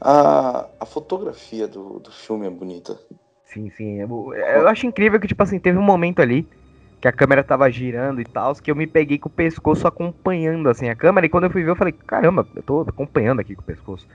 [0.01, 2.99] A, a fotografia do, do filme é bonita.
[3.45, 4.01] Sim, sim.
[4.01, 6.45] Eu, eu acho incrível que, tipo assim, teve um momento ali
[6.99, 10.67] que a câmera tava girando e tal, que eu me peguei com o pescoço acompanhando,
[10.67, 11.25] assim, a câmera.
[11.25, 14.05] E quando eu fui ver, eu falei, caramba, eu tô acompanhando aqui com o pescoço.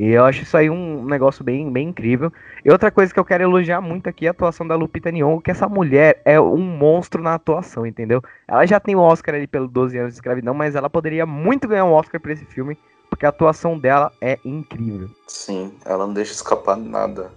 [0.00, 2.32] E eu acho isso aí um negócio bem, bem incrível.
[2.64, 5.42] E outra coisa que eu quero elogiar muito aqui é a atuação da Lupita Nyong'o,
[5.42, 8.22] que essa mulher é um monstro na atuação, entendeu?
[8.48, 11.68] Ela já tem o Oscar ali pelo 12 anos de escravidão, mas ela poderia muito
[11.68, 12.78] ganhar um Oscar por esse filme,
[13.10, 15.10] porque a atuação dela é incrível.
[15.26, 17.30] Sim, ela não deixa escapar nada.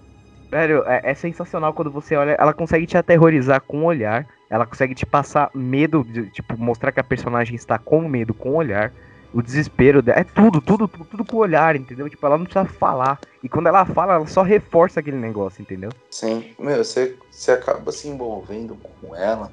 [0.49, 4.65] Velho, é, é sensacional quando você olha, ela consegue te aterrorizar com o olhar, ela
[4.65, 8.55] consegue te passar medo, de, tipo, mostrar que a personagem está com medo com o
[8.55, 8.93] olhar
[9.33, 10.19] o desespero dela.
[10.19, 12.09] É tudo, tudo, tudo, tudo com o olhar, entendeu?
[12.09, 13.19] Tipo, ela não precisa falar.
[13.41, 15.89] E quando ela fala, ela só reforça aquele negócio, entendeu?
[16.09, 19.51] Sim, meu, você, você acaba se envolvendo com ela.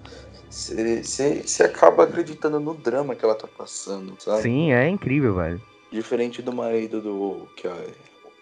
[0.48, 4.42] Você, você, você acaba acreditando no drama que ela tá passando, sabe?
[4.42, 5.60] Sim, é incrível, velho.
[5.90, 7.48] Diferente do marido do.
[7.56, 7.86] que é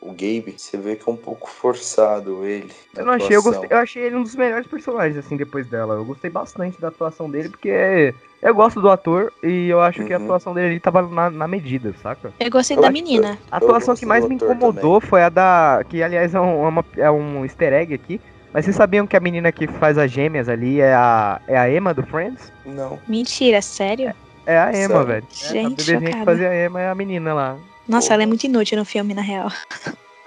[0.01, 2.71] o Gabe, você vê que é um pouco forçado ele.
[2.97, 5.95] Eu não achei, eu, gostei, eu achei ele um dos melhores personagens, assim, depois dela.
[5.95, 10.07] Eu gostei bastante da atuação dele, porque eu gosto do ator e eu acho uhum.
[10.07, 10.25] que a uhum.
[10.25, 12.33] atuação dele ali tava na, na medida, saca?
[12.39, 13.39] Eu gostei eu da menina.
[13.51, 15.09] A atuação que mais me incomodou também.
[15.09, 15.85] foi a da.
[15.89, 18.21] Que aliás é um, é uma, é um easter egg aqui.
[18.53, 21.71] Mas vocês sabiam que a menina que faz as gêmeas ali é a, é a
[21.71, 22.51] Emma do Friends?
[22.65, 22.99] Não.
[23.07, 24.15] Mentira, sério?
[24.47, 25.07] É, é a Emma, sério?
[25.07, 25.27] velho.
[25.31, 27.57] Gente, é, a bebezinha que fazia a Emma é a menina lá.
[27.89, 28.15] Nossa, Pô.
[28.15, 29.49] ela é muito inútil no filme, na real.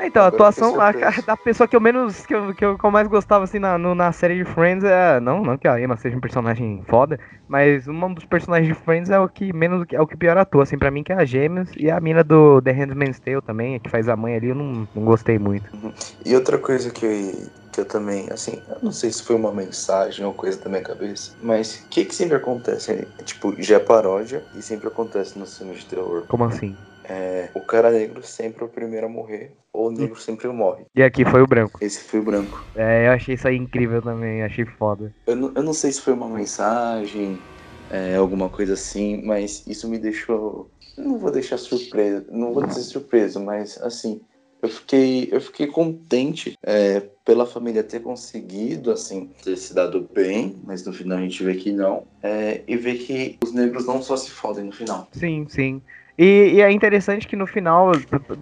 [0.04, 0.92] Então, a atuação a,
[1.26, 2.26] da pessoa que eu menos.
[2.26, 4.84] que eu, que eu, que eu mais gostava assim na, no, na série de Friends
[4.84, 5.20] é.
[5.20, 9.10] Não, não que a Emma seja um personagem foda, mas um dos personagens de Friends
[9.10, 11.26] é o que menos é o que pior atua, assim, pra mim, que é a
[11.26, 14.56] Gêmeos e a mina do The Handmaid's Tale também, que faz a mãe ali, eu
[14.56, 15.70] não, não gostei muito.
[15.76, 15.94] Uhum.
[16.26, 19.52] E outra coisa que eu, que eu também, assim, eu não sei se foi uma
[19.52, 23.08] mensagem ou coisa da minha cabeça, mas o que que sempre acontece?
[23.24, 26.24] Tipo, já é paródia e sempre acontece nos filmes de terror.
[26.28, 26.76] Como assim?
[27.12, 30.86] É, o cara negro sempre é o primeiro a morrer, ou o negro sempre morre.
[30.96, 31.78] E aqui foi o branco.
[31.82, 32.66] Esse foi o branco.
[32.74, 35.14] É, eu achei isso aí incrível também, achei foda.
[35.28, 37.44] Eu não, eu não sei se foi uma mensagem,
[37.90, 40.72] é, alguma coisa assim, mas isso me deixou.
[40.98, 44.22] Não vou deixar surpreso, não vou dizer surpreso, mas assim,
[44.62, 50.62] eu fiquei, eu fiquei contente é, pela família ter conseguido, assim, ter se dado bem,
[50.64, 52.06] mas no final a gente vê que não.
[52.22, 55.08] É, e ver que os negros não só se fodem no final.
[55.12, 55.82] Sim, sim.
[56.18, 57.92] E, e, é interessante que no final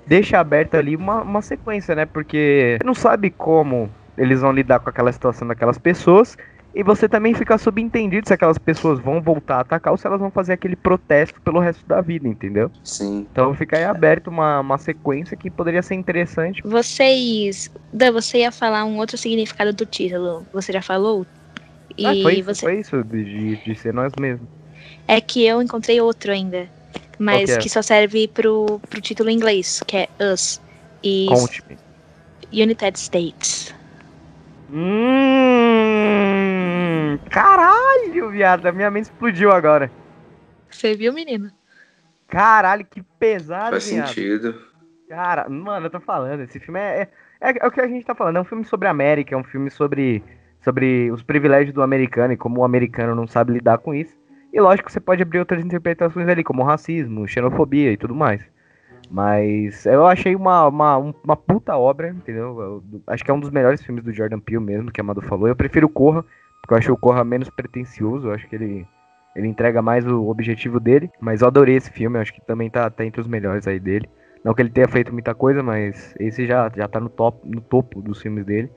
[0.06, 2.06] deixa aberta ali uma, uma sequência, né?
[2.06, 6.38] Porque você não sabe como eles vão lidar com aquela situação daquelas pessoas.
[6.74, 10.20] E você também fica subentendido se aquelas pessoas vão voltar a atacar ou se elas
[10.20, 12.72] vão fazer aquele protesto pelo resto da vida, entendeu?
[12.84, 13.26] Sim.
[13.32, 16.62] Então fica aí aberto uma, uma sequência que poderia ser interessante.
[16.64, 17.72] Vocês.
[17.92, 20.46] Dan, você ia falar um outro significado do título.
[20.54, 21.26] Você já falou?
[21.98, 22.62] E ah, foi isso, você...
[22.62, 24.48] foi isso de, de ser nós mesmos.
[25.08, 26.70] É que eu encontrei outro ainda
[27.18, 30.62] mas que só serve pro, pro título em inglês, que é Us.
[31.04, 31.78] E Conte-me.
[32.52, 33.76] United States.
[34.72, 34.90] Hum,
[37.30, 38.66] caralho, viado.
[38.66, 39.92] A minha mente explodiu agora.
[40.70, 41.52] Você viu, menino?
[42.28, 44.08] Caralho, que pesado, Faz viado.
[44.08, 44.70] sentido.
[45.08, 47.10] Cara, mano, eu tô falando, esse filme é,
[47.42, 49.34] é, é, é, o que a gente tá falando, é um filme sobre a América,
[49.34, 50.24] é um filme sobre,
[50.62, 54.19] sobre os privilégios do americano e como o americano não sabe lidar com isso.
[54.52, 58.42] E lógico que você pode abrir outras interpretações ali, como racismo, xenofobia e tudo mais.
[59.10, 62.60] Mas eu achei uma, uma, uma puta obra, entendeu?
[62.60, 65.22] Eu, acho que é um dos melhores filmes do Jordan Peele mesmo, que a Amado
[65.22, 65.48] falou.
[65.48, 66.24] Eu prefiro o Corra,
[66.62, 68.28] porque eu acho o Corra menos pretencioso.
[68.28, 68.88] Eu acho que ele,
[69.36, 71.10] ele entrega mais o objetivo dele.
[71.20, 73.80] Mas eu adorei esse filme, eu acho que também tá, tá entre os melhores aí
[73.80, 74.08] dele.
[74.44, 77.62] Não que ele tenha feito muita coisa, mas esse já, já tá no, top, no
[77.62, 78.72] topo dos filmes dele.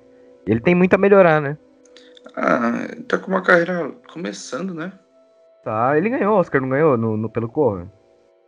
[0.46, 1.56] Ele tem muito a melhorar, né?
[2.34, 4.92] Ah, tá com uma carreira começando, né?
[5.64, 7.90] Tá, ele ganhou Oscar, não ganhou no, no pelo Corra?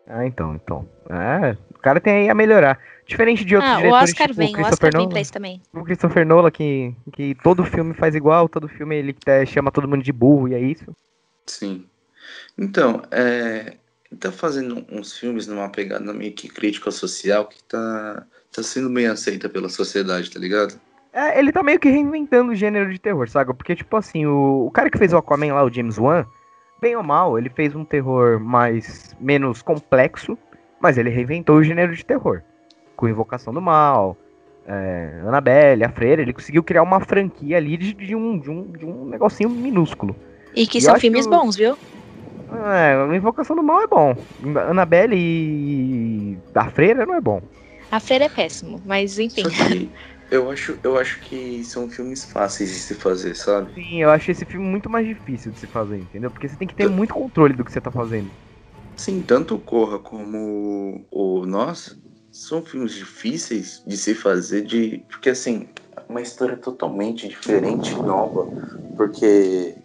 [0.07, 0.89] Ah, então, então.
[1.09, 2.79] É, o cara tem aí a melhorar.
[3.07, 5.33] Diferente de outros ah, diretores, o Oscar tipo, vem, o Oscar Nolan, vem pra isso
[5.33, 5.63] também.
[5.73, 10.03] O Christopher Nolan, que, que todo filme faz igual, todo filme ele chama todo mundo
[10.03, 10.95] de burro, e é isso?
[11.47, 11.87] Sim.
[12.59, 13.75] Então, é,
[14.11, 18.89] ele tá fazendo uns filmes numa pegada meio que crítica social que tá, tá sendo
[18.89, 20.81] bem aceita pela sociedade, tá ligado?
[21.13, 23.55] É, ele tá meio que reinventando o gênero de terror, sabe?
[23.55, 26.27] Porque, tipo assim, o, o cara que fez o Aquaman lá, o James Wan,
[26.85, 30.37] bem ou mal, ele fez um terror mais menos complexo,
[30.79, 32.43] mas ele reinventou o gênero de terror.
[32.95, 34.19] Com Invocação do Mal,
[34.67, 38.65] é, Annabelle, a Freira, ele conseguiu criar uma franquia ali de, de, um, de, um,
[38.65, 40.15] de um negocinho minúsculo.
[40.55, 41.75] E que e são filmes que, bons, viu?
[42.53, 44.15] É, Invocação do Mal é bom.
[44.69, 47.41] Annabelle e a Freira não é bom.
[47.91, 49.45] A Freira é péssimo, mas enfim.
[50.31, 53.75] Eu acho, eu acho que são filmes fáceis de se fazer, sabe?
[53.75, 56.31] Sim, eu acho esse filme muito mais difícil de se fazer, entendeu?
[56.31, 58.31] Porque você tem que ter muito controle do que você tá fazendo.
[58.97, 61.97] Sim, tanto o Corra como o Nós
[62.31, 65.69] são filmes difíceis de se fazer, de porque assim,
[66.09, 68.49] uma história totalmente diferente, nova,
[68.97, 69.77] porque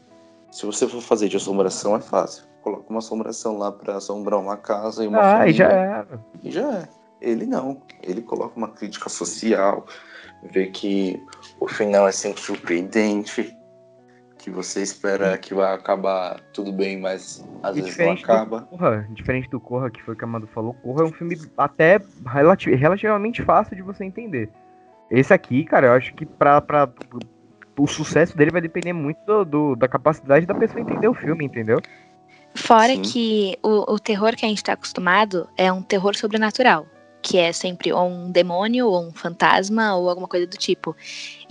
[0.51, 2.43] se você for fazer de assombração é fácil.
[2.61, 5.49] Coloca uma assombração lá para assombrar uma casa e uma ah, família.
[5.49, 6.05] E já é.
[6.43, 6.89] E já é.
[7.21, 7.81] Ele não.
[8.01, 9.85] Ele coloca uma crítica social,
[10.43, 11.21] vê que
[11.59, 13.55] o final é sempre surpreendente,
[14.37, 18.61] que você espera que vai acabar tudo bem, mas às E vezes não acaba.
[18.61, 21.11] Do Corra, diferente do Corra, que foi o que a Amado falou, Corra é um
[21.11, 24.49] filme até relati- relativamente fácil de você entender.
[25.11, 26.87] Esse aqui, cara, eu acho que pra, pra,
[27.77, 31.43] o sucesso dele vai depender muito do, do- da capacidade da pessoa entender o filme,
[31.43, 31.81] entendeu?
[32.55, 33.01] Fora Sim.
[33.01, 36.85] que o, o terror que a gente tá acostumado é um terror sobrenatural.
[37.21, 40.95] Que é sempre ou um demônio, ou um fantasma, ou alguma coisa do tipo.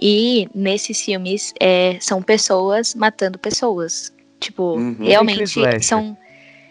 [0.00, 4.14] E nesses filmes é, são pessoas matando pessoas.
[4.40, 4.96] Tipo, Uhum.
[5.00, 6.16] realmente são.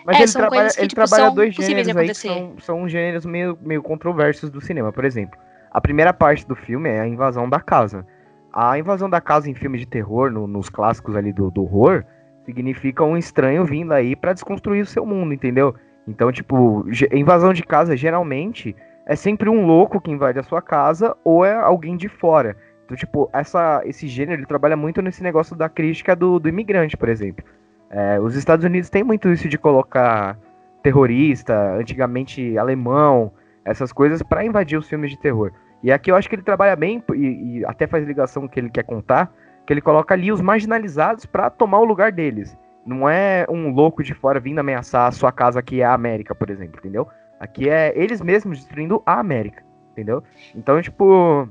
[0.05, 2.87] Mas É, ele são trabalha, que, ele tipo, trabalha dois gêneros aí que são, são
[2.89, 4.91] gêneros meio, meio controversos do cinema.
[4.93, 5.37] Por exemplo,
[5.69, 8.07] a primeira parte do filme é a invasão da casa.
[8.53, 12.05] A invasão da casa em filmes de terror, no- nos clássicos ali do, do horror,
[12.45, 15.75] significa um estranho vindo aí pra desconstruir o seu mundo, entendeu?
[16.07, 18.73] Então, tipo, invasão de casa geralmente
[19.07, 22.57] é sempre um louco que invade a sua casa ou é alguém de fora.
[22.85, 26.97] Então, tipo, essa, esse gênero ele trabalha muito nesse negócio da crítica do, do imigrante,
[26.97, 27.43] por exemplo.
[27.89, 30.37] É, os Estados Unidos têm muito isso de colocar
[30.83, 33.31] terrorista, antigamente alemão,
[33.63, 35.51] essas coisas pra invadir os filmes de terror.
[35.81, 38.49] E aqui eu acho que ele trabalha bem e, e até faz ligação com o
[38.51, 39.31] que ele quer contar,
[39.65, 42.57] que ele coloca ali os marginalizados pra tomar o lugar deles.
[42.85, 46.35] Não é um louco de fora vindo ameaçar a sua casa que é a América,
[46.35, 47.07] por exemplo, entendeu?
[47.39, 50.23] Aqui é eles mesmos destruindo a América, entendeu?
[50.55, 51.47] Então, tipo,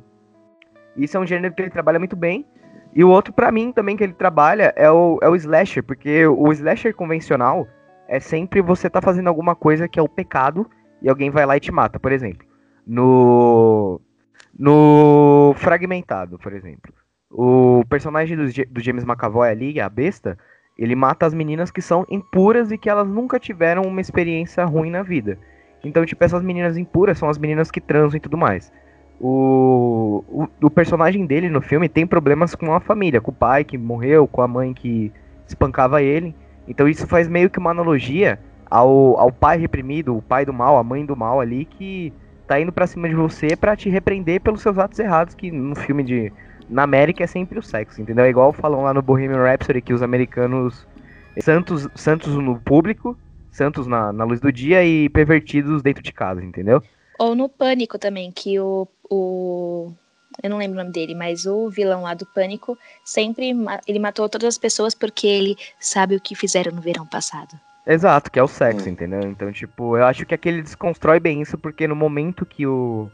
[0.96, 2.44] isso é um gênero que ele trabalha muito bem.
[2.94, 6.26] E o outro, pra mim, também que ele trabalha é o, é o slasher, porque
[6.26, 7.68] o slasher convencional
[8.08, 10.68] é sempre você tá fazendo alguma coisa que é o pecado
[11.02, 12.46] e alguém vai lá e te mata, por exemplo.
[12.86, 14.00] No.
[14.58, 16.92] No Fragmentado, por exemplo.
[17.30, 20.38] O personagem do, do James McAvoy ali, a besta,
[20.78, 24.90] ele mata as meninas que são impuras e que elas nunca tiveram uma experiência ruim
[24.90, 25.38] na vida.
[25.86, 28.72] Então, tipo, essas meninas impuras são as meninas que transam e tudo mais.
[29.20, 33.64] O, o, o personagem dele no filme tem problemas com a família, com o pai
[33.64, 35.12] que morreu, com a mãe que
[35.46, 36.34] espancava ele.
[36.68, 38.38] Então isso faz meio que uma analogia
[38.70, 42.12] ao, ao pai reprimido, o pai do mal, a mãe do mal ali, que
[42.46, 45.74] tá indo pra cima de você pra te repreender pelos seus atos errados, que no
[45.74, 46.32] filme de.
[46.68, 48.24] Na América é sempre o sexo, entendeu?
[48.24, 50.86] É igual falam lá no Bohemian Rhapsody que os americanos.
[51.38, 53.14] Santos, santos no público,
[53.56, 56.82] santos na, na luz do dia e pervertidos dentro de casa, entendeu?
[57.18, 59.92] Ou no Pânico também, que o, o.
[60.42, 63.52] Eu não lembro o nome dele, mas o vilão lá do Pânico sempre.
[63.86, 67.58] Ele matou todas as pessoas porque ele sabe o que fizeram no verão passado.
[67.86, 68.92] Exato, que é o sexo, Hum.
[68.92, 69.20] entendeu?
[69.22, 73.08] Então, tipo, eu acho que aquele desconstrói bem isso, porque no momento que o,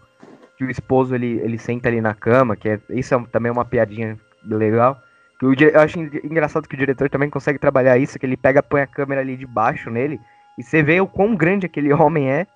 [0.57, 3.65] que o esposo ele, ele senta ali na cama, que é, isso é também uma
[3.67, 4.99] piadinha legal,
[5.39, 8.37] que o, eu acho en- engraçado que o diretor também consegue trabalhar isso, que ele
[8.37, 10.19] pega, põe a câmera ali de baixo nele,
[10.59, 12.47] e você vê o quão grande aquele homem é,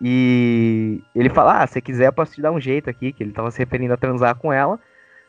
[0.00, 3.32] e ele fala, ah, se quiser eu posso te dar um jeito aqui, que ele
[3.32, 4.78] tava se referindo a transar com ela,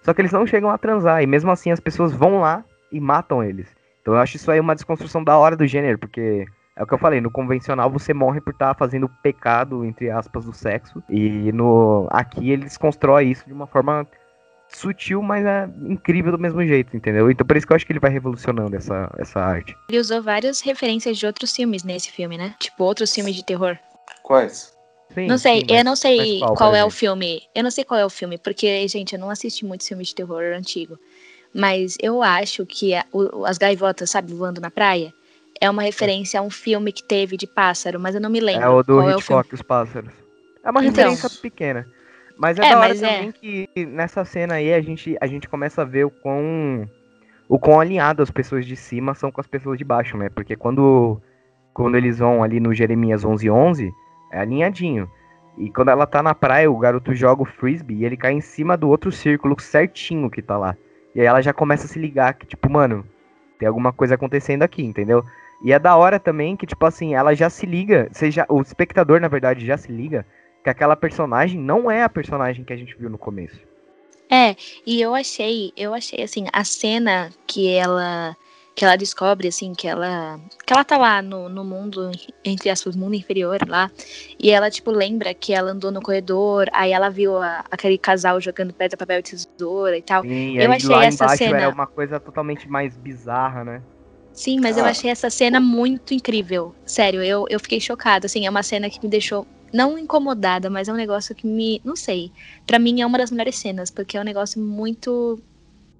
[0.01, 2.99] só que eles não chegam a transar, e mesmo assim as pessoas vão lá e
[2.99, 3.67] matam eles.
[4.01, 6.45] Então eu acho isso aí uma desconstrução da hora do gênero, porque
[6.75, 10.45] é o que eu falei, no convencional você morre por estar fazendo pecado, entre aspas,
[10.45, 11.01] do sexo.
[11.09, 14.05] E no aqui ele desconstrói isso de uma forma
[14.69, 17.29] sutil, mas é incrível do mesmo jeito, entendeu?
[17.31, 19.75] Então por isso que eu acho que ele vai revolucionando essa, essa arte.
[19.89, 22.53] Ele usou várias referências de outros filmes nesse filme, né?
[22.59, 23.77] Tipo, outros filmes de terror.
[24.23, 24.73] Quais?
[25.13, 26.91] Sim, não sei, sim, eu mas- não sei qual, qual, é o exemplo?
[26.97, 27.41] filme.
[27.53, 30.15] Eu não sei qual é o filme, porque, gente, eu não assisti muitos filmes de
[30.15, 30.97] terror antigo.
[31.53, 35.13] Mas eu acho que a- o- as gaivotas, sabe, voando na praia,
[35.61, 38.63] é uma referência a um filme que teve de pássaro, mas eu não me lembro.
[38.65, 39.41] É o do qual é o filme.
[39.41, 40.11] Hitchcock, os pássaros.
[40.63, 40.89] É uma Então.
[41.11, 41.87] referência pequena.
[42.37, 42.99] Mas é, É, da hora é.
[42.99, 46.89] também que nessa cena aí a gente, a gente começa a ver o quão,
[47.47, 50.29] o quão alinhado as pessoas de cima são com as pessoas de baixo, né?
[50.29, 51.21] Porque quando,
[51.73, 53.91] quando eles vão ali no Jeremias 1111,
[54.31, 55.09] é alinhadinho.
[55.57, 58.41] E quando ela tá na praia, o garoto joga o frisbee e ele cai em
[58.41, 60.75] cima do outro círculo certinho que tá lá.
[61.13, 63.05] E aí ela já começa a se ligar que, tipo, mano,
[63.57, 65.23] tem alguma coisa acontecendo aqui, entendeu?
[65.63, 69.21] E é da hora também que, tipo assim, ela já se liga, seja, o espectador,
[69.21, 70.25] na verdade, já se liga
[70.65, 73.55] que aquela personagem não é a personagem que a gente viu no começo.
[74.31, 78.35] É, e eu achei, eu achei assim, a cena que ela
[78.75, 82.11] que ela descobre assim que ela que ela tá lá no, no mundo
[82.43, 83.89] entre aspas mundo inferior lá
[84.37, 88.41] e ela tipo lembra que ela andou no corredor aí ela viu a- aquele casal
[88.41, 92.19] jogando pedra papel e tesoura e tal Sim, Eu achei essa cena- era uma coisa
[92.19, 93.81] totalmente mais bizarra, né?
[94.33, 94.89] sim mas eu Ah.
[94.89, 98.99] achei essa cena muito incrível sério eu, eu fiquei chocada assim é uma cena que
[99.01, 101.81] me deixou não incomodada, mas é um negócio que me.
[101.83, 102.31] Não sei.
[102.65, 105.39] Pra mim é uma das melhores cenas, porque é um negócio muito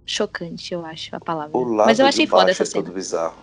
[0.06, 1.58] chocante, eu acho a palavra.
[1.58, 2.84] O lado Mas eu achei de foda baixo essa é cena.
[2.86, 3.36] todo bizarro.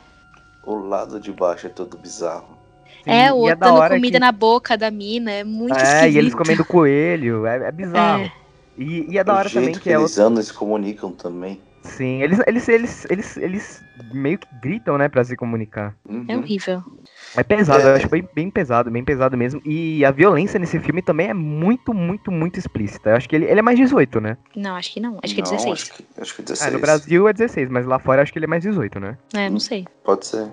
[0.64, 2.56] O lado de baixo é todo bizarro.
[3.04, 5.82] É, o e outro da dando comida que- na boca da mina, é muito É,
[5.82, 6.14] esquisito.
[6.14, 8.22] e eles comendo coelho, é, é bizarro.
[8.24, 8.32] É.
[8.78, 11.60] E, e é da hora também que, que é eles andam e se comunicam também.
[11.82, 13.82] Sim, eles, eles, eles, eles, eles
[14.14, 15.96] meio que gritam, né, pra se comunicar.
[16.08, 16.24] Uhum.
[16.28, 16.80] É horrível.
[17.34, 17.92] É pesado, É.
[17.92, 19.60] eu acho bem, bem pesado, bem pesado mesmo.
[19.64, 23.10] E a violência nesse filme também é muito, muito, muito explícita.
[23.10, 24.36] Eu acho que ele, ele é mais 18, né?
[24.54, 25.18] Não, acho que não.
[25.22, 25.72] Acho que é Não, 16.
[25.72, 26.72] Acho que, acho que é Ah, 16.
[26.74, 29.16] no Brasil é 16, mas lá fora eu acho que ele é mais 18, né?
[29.34, 29.86] É, não sei.
[30.04, 30.46] Pode ser.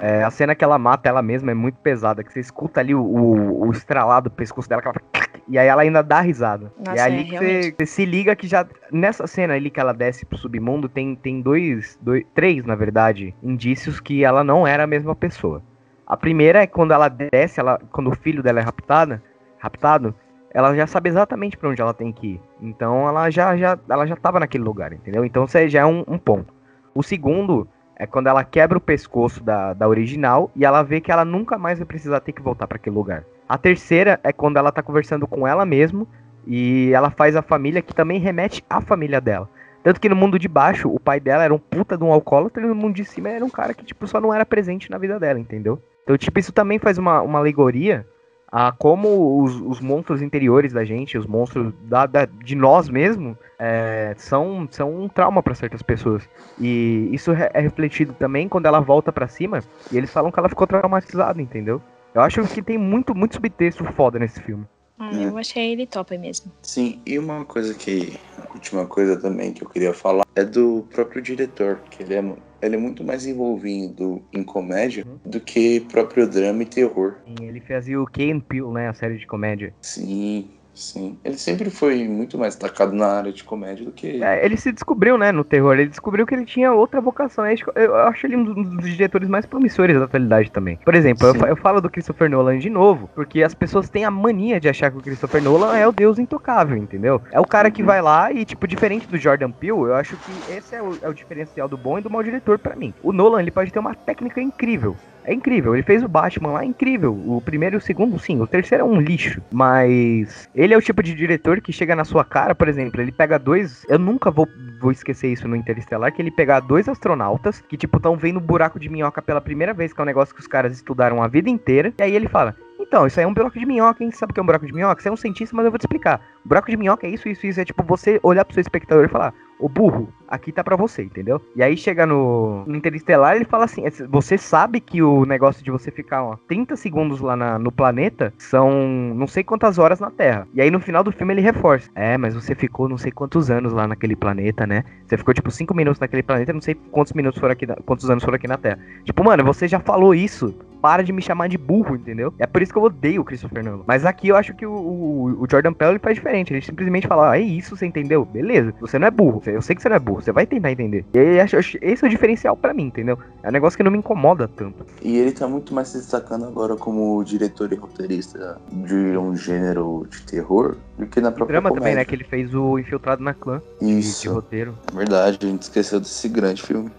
[0.00, 2.94] É, a cena que ela mata ela mesma é muito pesada, que você escuta ali
[2.94, 5.17] o, o, o estralado do pescoço dela, que ela fala,
[5.48, 6.72] e aí ela ainda dá risada.
[6.78, 8.66] e Nossa, é ali é, que você, se liga que já.
[8.92, 12.24] Nessa cena ali que ela desce pro submundo, tem, tem dois, dois.
[12.34, 15.62] Três, na verdade, indícios que ela não era a mesma pessoa.
[16.06, 19.22] A primeira é quando ela desce, ela, quando o filho dela é raptada,
[19.58, 20.14] raptado,
[20.50, 22.40] ela já sabe exatamente pra onde ela tem que ir.
[22.60, 25.24] Então ela já, já, ela já tava naquele lugar, entendeu?
[25.24, 26.52] Então isso já é um, um ponto.
[26.94, 31.12] O segundo é quando ela quebra o pescoço da, da original e ela vê que
[31.12, 33.24] ela nunca mais vai precisar ter que voltar pra aquele lugar.
[33.48, 36.06] A terceira é quando ela tá conversando com ela mesmo
[36.46, 39.48] e ela faz a família que também remete à família dela.
[39.82, 42.62] Tanto que no mundo de baixo, o pai dela era um puta de um alcoólatra
[42.62, 44.98] e no mundo de cima era um cara que, tipo, só não era presente na
[44.98, 45.80] vida dela, entendeu?
[46.02, 48.06] Então, tipo, isso também faz uma, uma alegoria
[48.50, 53.36] a como os, os monstros interiores da gente, os monstros da, da- de nós mesmo,
[53.58, 56.28] é, são, são um trauma para certas pessoas.
[56.58, 60.48] E isso é refletido também quando ela volta pra cima e eles falam que ela
[60.48, 61.80] ficou traumatizada, entendeu?
[62.18, 64.66] Eu acho que tem muito, muito subtexto foda nesse filme.
[64.98, 65.26] Ah, É.
[65.28, 66.50] eu achei ele top mesmo.
[66.62, 68.18] Sim, e uma coisa que.
[68.36, 72.36] A última coisa também que eu queria falar é do próprio diretor, que ele é,
[72.60, 75.30] ele é muito mais envolvido em comédia Uhum.
[75.30, 77.14] do que próprio drama e terror.
[77.24, 79.72] E ele fazia o Key and Peele, né, a série de comédia.
[79.80, 81.18] Sim, sim.
[81.24, 84.22] Ele sempre foi muito mais destacado na área de comédia do que.
[84.22, 85.74] É, ele se descobriu, né, no terror.
[85.74, 87.44] Ele descobriu que ele tinha outra vocação.
[87.46, 90.78] Eu acho- Eu acho ele um dos diretores mais promissores da atualidade também.
[90.84, 94.10] Por exemplo, eu, eu falo do Christopher Nolan de novo, porque as pessoas têm a
[94.10, 97.20] mania de achar que o Christopher Nolan é o deus intocável, entendeu?
[97.32, 100.32] É o cara que vai lá e, tipo, diferente do Jordan Peele, eu acho que
[100.52, 102.94] esse é o, é o diferencial do bom e do mau diretor pra mim.
[103.02, 104.96] O Nolan, ele pode ter uma técnica incrível.
[105.28, 107.12] É incrível, ele fez o Batman lá, é incrível.
[107.12, 108.40] O primeiro e o segundo, sim.
[108.40, 109.42] O terceiro é um lixo.
[109.52, 113.12] Mas ele é o tipo de diretor que chega na sua cara, por exemplo, ele
[113.12, 113.84] pega dois.
[113.90, 114.48] Eu nunca vou,
[114.80, 118.42] vou esquecer isso no Interestelar, que ele pega dois astronautas que, tipo, estão vendo um
[118.42, 121.28] buraco de minhoca pela primeira vez, que é um negócio que os caras estudaram a
[121.28, 121.92] vida inteira.
[121.98, 122.56] E aí ele fala.
[122.88, 124.10] Então, isso aí é um buraco de minhoca, hein?
[124.10, 125.02] Sabe o que é um buraco de minhoca?
[125.02, 126.22] Você é um cientista, mas eu vou te explicar.
[126.42, 127.60] O buraco de minhoca é isso, isso, isso.
[127.60, 131.02] É tipo você olhar pro seu espectador e falar: Ô burro, aqui tá pra você,
[131.02, 131.38] entendeu?
[131.54, 135.62] E aí chega no, no Interestelar ele fala assim: "Esse- Você sabe que o negócio
[135.62, 138.70] de você ficar ó, 30 segundos lá na- no planeta são
[139.14, 140.48] não sei quantas horas na Terra.
[140.54, 143.50] E aí no final do filme ele reforça: É, mas você ficou não sei quantos
[143.50, 144.82] anos lá naquele planeta, né?
[145.06, 148.24] Você ficou tipo 5 minutos naquele planeta, não sei quantos minutos foram aqui, quantos anos
[148.24, 148.78] foram aqui na Terra.
[149.04, 150.54] Tipo, mano, você já falou isso.
[150.80, 152.32] Para de me chamar de burro, entendeu?
[152.38, 153.84] É por isso que eu odeio o Christopher Nolan.
[153.86, 156.52] Mas aqui eu acho que o, o, o Jordan Peele ele faz diferente.
[156.52, 158.24] Ele simplesmente fala: ah, é isso, você entendeu?
[158.24, 158.72] Beleza.
[158.80, 159.42] Você não é burro.
[159.46, 160.22] Eu sei que você não é burro.
[160.22, 161.04] Você vai tentar entender.
[161.12, 161.38] E aí,
[161.82, 163.18] esse é o diferencial pra mim, entendeu?
[163.42, 164.86] É um negócio que não me incomoda tanto.
[165.02, 170.06] E ele tá muito mais se destacando agora como diretor e roteirista de um gênero
[170.08, 172.04] de terror do que na própria Drama também, né?
[172.04, 174.74] Que ele fez o Infiltrado na Clã de, de Isso, roteiro.
[174.92, 176.90] verdade, a gente esqueceu desse grande filme.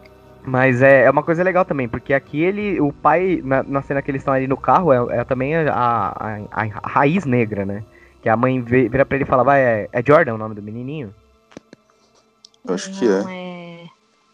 [0.49, 4.01] Mas é, é uma coisa legal também, porque aqui ele, o pai, na, na cena
[4.01, 7.65] que eles estão ali no carro, é, é também a, a, a- a raiz negra,
[7.65, 7.83] né?
[8.21, 10.61] Que a mãe vira pra ele e fala, vai, é, é Jordan o nome do
[10.63, 11.13] menininho?
[12.67, 13.33] Eu acho que Não, é.
[13.33, 13.69] é.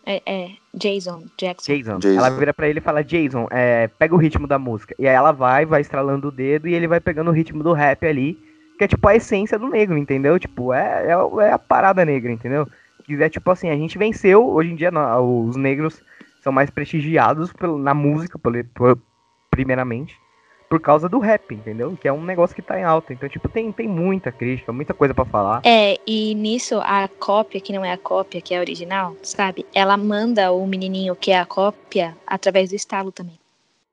[0.07, 1.74] É, é Jason, Jackson.
[1.74, 1.97] Jason.
[1.99, 2.18] Jason.
[2.20, 4.93] Ela vira pra ele e fala, Jason, é, pega o ritmo da música.
[4.99, 7.74] E aí ela vai, vai estralando o dedo e ele vai pegando o ritmo do
[7.74, 8.38] rap ali,
[8.78, 10.38] que é tipo a essência do negro, entendeu?
[10.38, 12.68] Tipo, é, é, é a parada negra, entendeu?
[13.06, 16.01] Que é tipo assim, a gente venceu, hoje em dia não, os negros
[16.41, 18.99] são mais prestigiados pelo- na música, pelo- por-
[19.51, 20.16] primeiramente,
[20.70, 21.95] por causa do rap, entendeu?
[21.95, 23.14] Que é um negócio que tá em alta.
[23.14, 25.62] Então, tipo, tem, tem muita crítica, muita coisa pra falar.
[25.64, 29.66] É, e nisso a cópia, que não é a cópia, que é a original, sabe?
[29.74, 33.39] Ela manda o menininho que é a cópia através do estalo também.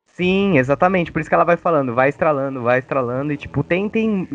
[0.07, 1.13] Sim, exatamente.
[1.13, 3.33] Por isso que ela vai falando, vai estralando, vai estralando.
[3.33, 3.89] E, tipo, tem.
[3.89, 4.29] tem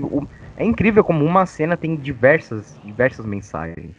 [0.56, 3.92] é incrível como uma cena tem diversas, diversas mensagens.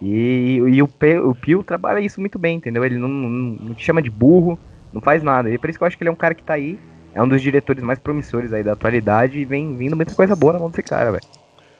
[0.00, 2.84] E, e o, Pe, o Pio trabalha isso muito bem, entendeu?
[2.84, 3.28] Ele não, não,
[3.60, 4.58] não te chama de burro,
[4.92, 5.50] não faz nada.
[5.50, 6.78] E por isso que eu acho que ele é um cara que tá aí.
[7.12, 10.52] É um dos diretores mais promissores aí da atualidade e vem vindo muita coisa boa
[10.54, 11.24] na mão desse cara, velho.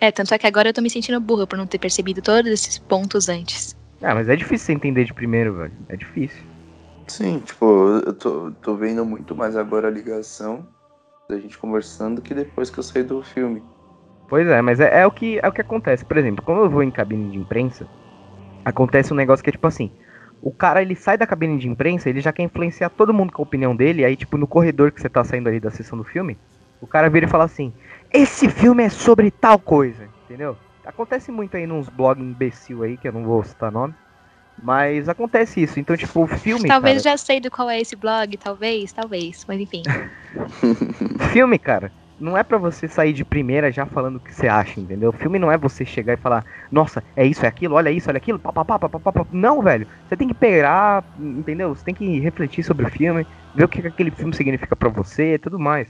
[0.01, 2.51] É, tanto é que agora eu tô me sentindo burra por não ter percebido todos
[2.51, 3.77] esses pontos antes.
[4.03, 5.75] Ah, mas é difícil você entender de primeiro, velho.
[5.89, 6.43] É difícil.
[7.07, 7.65] Sim, tipo,
[8.07, 10.67] eu tô, tô vendo muito mais agora a ligação
[11.29, 13.63] da gente conversando que depois que eu saí do filme.
[14.29, 16.05] Pois é, mas é, é, o que, é o que acontece.
[16.05, 17.89] Por exemplo, quando eu vou em cabine de imprensa,
[18.65, 19.91] acontece um negócio que é tipo assim.
[20.43, 23.43] O cara, ele sai da cabine de imprensa, ele já quer influenciar todo mundo com
[23.43, 26.05] a opinião dele, aí tipo, no corredor que você tá saindo ali da sessão do
[26.05, 26.39] filme,
[26.81, 27.75] o cara vira e fala assim,
[28.11, 30.57] esse filme é sobre tal coisa, entendeu?
[30.85, 33.95] Acontece muito aí nos blogs imbecil aí, que eu não vou citar nome.
[34.63, 35.81] Mas acontece isso.
[35.81, 36.69] Então, tipo, o filme.
[36.69, 39.83] Talvez cara, já sei do qual é esse blog, talvez, talvez, mas enfim.
[41.33, 44.79] filme, cara, não é para você sair de primeira já falando o que você acha,
[44.79, 45.09] entendeu?
[45.09, 48.11] O filme não é você chegar e falar, nossa, é isso, é aquilo, olha isso,
[48.11, 49.27] olha aquilo, papapá, papapá.
[49.33, 49.87] Não, velho.
[50.07, 51.75] Você tem que pegar, entendeu?
[51.75, 55.35] Você tem que refletir sobre o filme, ver o que aquele filme significa para você
[55.35, 55.89] e tudo mais.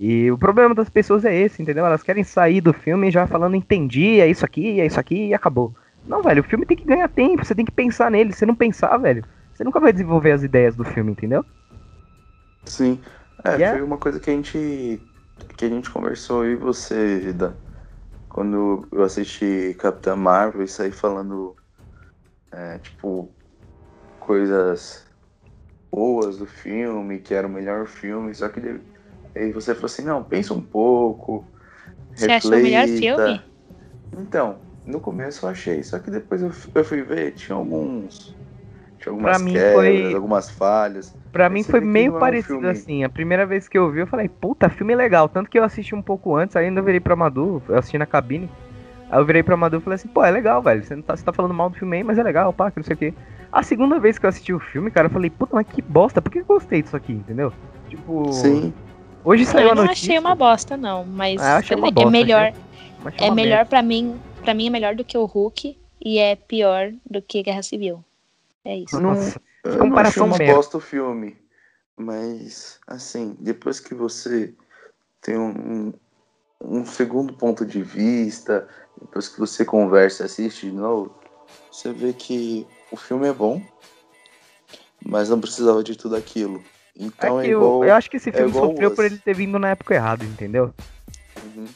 [0.00, 1.86] E o problema das pessoas é esse, entendeu?
[1.86, 5.34] Elas querem sair do filme já falando, entendi, é isso aqui, é isso aqui e
[5.34, 5.72] acabou.
[6.06, 8.32] Não, velho, o filme tem que ganhar tempo, você tem que pensar nele.
[8.32, 11.44] Se não pensar, velho, você nunca vai desenvolver as ideias do filme, entendeu?
[12.64, 12.98] Sim.
[13.44, 13.76] É, yeah.
[13.76, 15.00] foi uma coisa que a gente
[15.56, 17.58] que a gente conversou e você, Vida.
[18.28, 21.56] Quando eu assisti Capitã Marvel e saí falando
[22.52, 23.34] é, tipo
[24.18, 25.06] coisas
[25.92, 28.60] boas do filme, que era o melhor filme, só que
[29.36, 31.50] aí você falou assim, não, pensa um pouco.
[32.14, 32.36] Você reflita.
[32.48, 33.52] achou o melhor filme?
[34.12, 38.36] Então, no começo eu achei, só que depois eu, eu fui ver, tinha alguns.
[38.98, 40.14] Tinha algumas pra mim quebras, foi...
[40.14, 41.16] algumas falhas.
[41.32, 43.04] Pra mim foi meio é parecido um assim.
[43.04, 45.28] A primeira vez que eu vi, eu falei, puta, filme legal.
[45.28, 48.06] Tanto que eu assisti um pouco antes, aí ainda virei pra Madu, eu assisti na
[48.06, 48.50] cabine.
[49.10, 50.84] Aí eu virei pra Madu e falei assim, pô, é legal, velho.
[50.84, 52.78] Você, não tá, você tá falando mal do filme aí, mas é legal, pá, que
[52.78, 53.14] não sei o quê.
[53.50, 56.20] A segunda vez que eu assisti o filme, cara, eu falei, puta, mas que bosta,
[56.20, 57.52] por que eu gostei disso aqui, entendeu?
[57.88, 58.32] Tipo.
[58.32, 58.74] Sim.
[59.24, 59.82] Hoje saiu eu a notícia.
[59.82, 62.52] Eu não achei uma bosta, não, mas ah, achei uma é bosta, melhor.
[63.04, 64.18] Achei, é melhor para mim
[64.48, 68.02] para mim é melhor do que o Hulk e é pior do que Guerra Civil.
[68.68, 69.00] É isso.
[69.00, 71.38] Nossa, eu não achei uma bosta o filme,
[71.96, 74.54] mas assim, depois que você
[75.22, 75.94] tem um,
[76.62, 78.68] um, segundo ponto de vista,
[79.00, 81.14] depois que você conversa, assiste de novo,
[81.72, 83.62] você vê que o filme é bom,
[85.02, 86.62] mas não precisava de tudo aquilo.
[86.94, 89.16] Então é, é igual, eu, eu, acho que esse é filme é sofreu por ele
[89.16, 90.74] ter vindo na época errada, entendeu?
[91.42, 91.66] Uhum.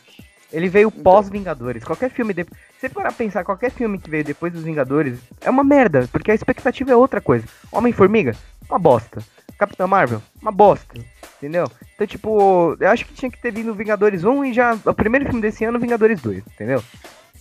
[0.52, 1.02] Ele veio então.
[1.02, 1.84] pós-Vingadores.
[1.84, 2.34] Qualquer filme.
[2.34, 2.46] De...
[2.82, 6.32] Se você parar pensar, qualquer filme que veio depois dos Vingadores é uma merda, porque
[6.32, 7.46] a expectativa é outra coisa.
[7.70, 8.34] Homem-Formiga,
[8.68, 9.22] uma bosta.
[9.56, 10.92] Capitão Marvel, uma bosta.
[11.36, 11.70] Entendeu?
[11.94, 14.76] Então, tipo, eu acho que tinha que ter vindo Vingadores 1 e já.
[14.84, 16.82] O primeiro filme desse ano, Vingadores 2, entendeu?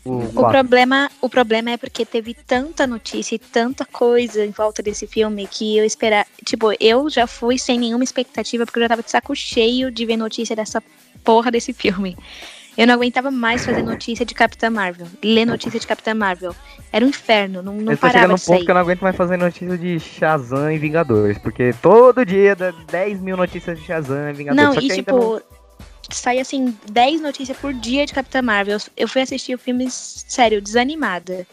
[0.06, 4.84] O, o problema, o problema é porque teve tanta notícia e tanta coisa em volta
[4.84, 6.28] desse filme que eu esperar.
[6.46, 10.06] Tipo, eu já fui sem nenhuma expectativa porque eu já tava de saco cheio de
[10.06, 10.84] ver notícia dessa
[11.24, 12.16] porra desse filme.
[12.78, 16.56] Eu não aguentava mais fazer notícia de Capitã Marvel, ler notícia de Capitã Marvel.
[16.92, 19.38] Era um inferno, não, não eu parava no ponto que eu não aguento mais fazer
[19.38, 24.34] notícia de Shazam e Vingadores, porque todo dia dá 10 mil notícias de Shazam e
[24.34, 24.76] Vingadores.
[24.76, 25.42] Não, e tipo, não...
[26.10, 28.78] sai assim 10 notícias por dia de Capitã Marvel.
[28.96, 31.46] Eu fui assistir o filme, sério, desanimada.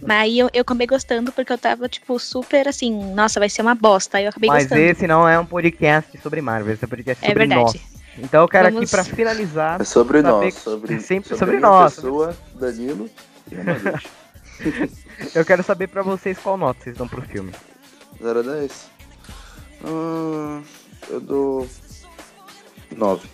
[0.00, 3.62] Mas aí eu, eu acabei gostando porque eu tava, tipo, super assim, nossa, vai ser
[3.62, 4.18] uma bosta.
[4.18, 4.80] Aí eu acabei Mas gostando.
[4.80, 7.60] Mas esse não é um podcast sobre Marvel, esse é um podcast é sobre verdade.
[7.78, 7.91] nós.
[8.18, 8.82] Então eu quero Vamos...
[8.82, 9.80] aqui para finalizar.
[9.80, 11.94] É sobre nós, sobre, sempre sobre, sobre nós.
[11.94, 13.08] Pessoa, Danilo
[13.50, 13.56] e
[15.34, 17.52] Eu quero saber para vocês qual nota vocês dão pro filme.
[18.22, 18.90] 0 a 10?
[19.84, 20.62] Hum,
[21.08, 21.68] eu dou
[22.96, 23.28] 9.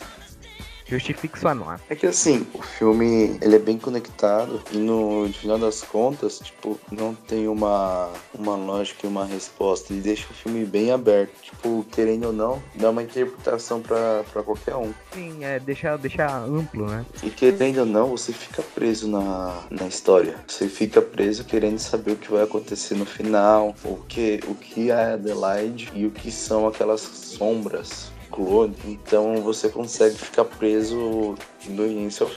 [0.89, 1.81] Justifique sua nota.
[1.91, 6.81] É que assim, o filme ele é bem conectado e no final das contas, tipo,
[6.91, 9.93] não tem uma, uma lógica e uma resposta.
[9.93, 11.33] Ele deixa o filme bem aberto.
[11.43, 14.93] Tipo, querendo ou não, dá uma interpretação para qualquer um.
[15.13, 17.05] Sim, é deixar, deixar amplo, né?
[17.23, 20.37] E querendo ou não, você fica preso na, na história.
[20.47, 24.91] Você fica preso querendo saber o que vai acontecer no final, o que, o que
[24.91, 31.35] é Adelaide e o que são aquelas sombras clone, então você consegue ficar preso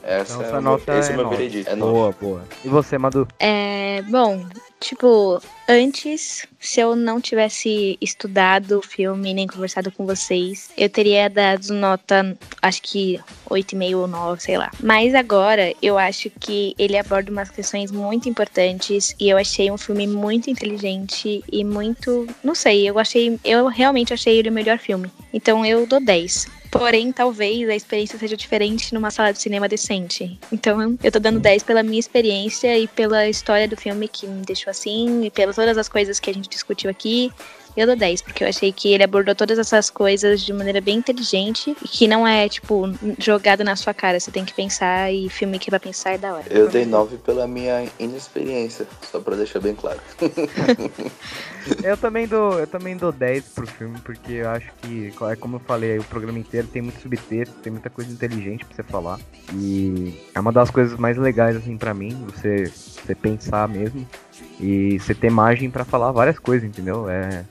[0.04, 1.70] Essa então, é nota esse é, é meu veredito.
[1.70, 2.44] É boa, boa.
[2.66, 3.28] E você, Madu?
[3.40, 4.46] É, bom,
[4.80, 11.30] tipo, antes, se eu não tivesse estudado o filme nem conversado com vocês, eu teria
[11.30, 13.20] dado nota, acho que
[13.50, 14.72] 8,5 ou 9, sei lá.
[14.82, 19.78] Mas agora, eu acho que ele aborda umas questões muito importantes e eu achei um
[19.78, 24.80] filme muito inteligente e muito, não sei, eu achei, eu realmente achei ele o melhor
[24.80, 25.12] filme.
[25.32, 26.61] Então eu dou 10.
[26.72, 30.40] Porém, talvez a experiência seja diferente numa sala de cinema decente.
[30.52, 34.46] Então, eu tô dando 10 pela minha experiência e pela história do filme que me
[34.46, 37.30] deixou assim, e pelas todas as coisas que a gente discutiu aqui.
[37.76, 40.98] Eu dou 10, porque eu achei que ele abordou todas essas coisas de maneira bem
[40.98, 42.84] inteligente e que não é, tipo,
[43.18, 44.20] jogado na sua cara.
[44.20, 46.46] Você tem que pensar e filme que é pra pensar é da hora.
[46.50, 50.00] Eu dei 9 pela minha inexperiência, só pra deixar bem claro.
[51.84, 55.56] eu também dou, eu também dou 10 pro filme, porque eu acho que, é como
[55.56, 59.20] eu falei, o programa inteiro tem muito subtexto, tem muita coisa inteligente pra você falar.
[59.54, 64.06] E é uma das coisas mais legais, assim, para mim, você, você pensar mesmo.
[64.62, 67.10] E você ter margem para falar várias coisas, entendeu?
[67.10, 67.44] É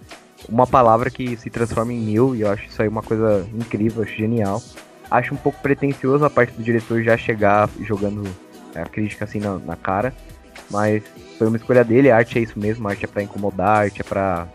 [0.48, 4.02] uma palavra que se transforma em mil, e eu acho isso aí uma coisa incrível,
[4.02, 4.62] acho genial.
[5.10, 8.24] Acho um pouco pretencioso a parte do diretor já chegar jogando
[8.74, 10.14] a crítica assim na, na cara.
[10.70, 11.02] Mas
[11.36, 13.80] foi uma escolha dele, a arte é isso mesmo, a arte é pra incomodar, a
[13.80, 14.46] arte é pra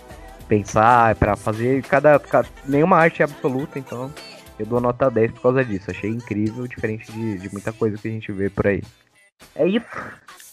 [0.47, 1.83] pensar, é pra fazer.
[1.83, 4.13] Cada, cada, nenhuma arte é absoluta, então
[4.57, 5.91] eu dou nota 10 por causa disso.
[5.91, 8.81] Achei incrível, diferente de, de muita coisa que a gente vê por aí.
[9.55, 9.85] É isso.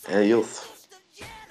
[0.08, 0.81] É isso.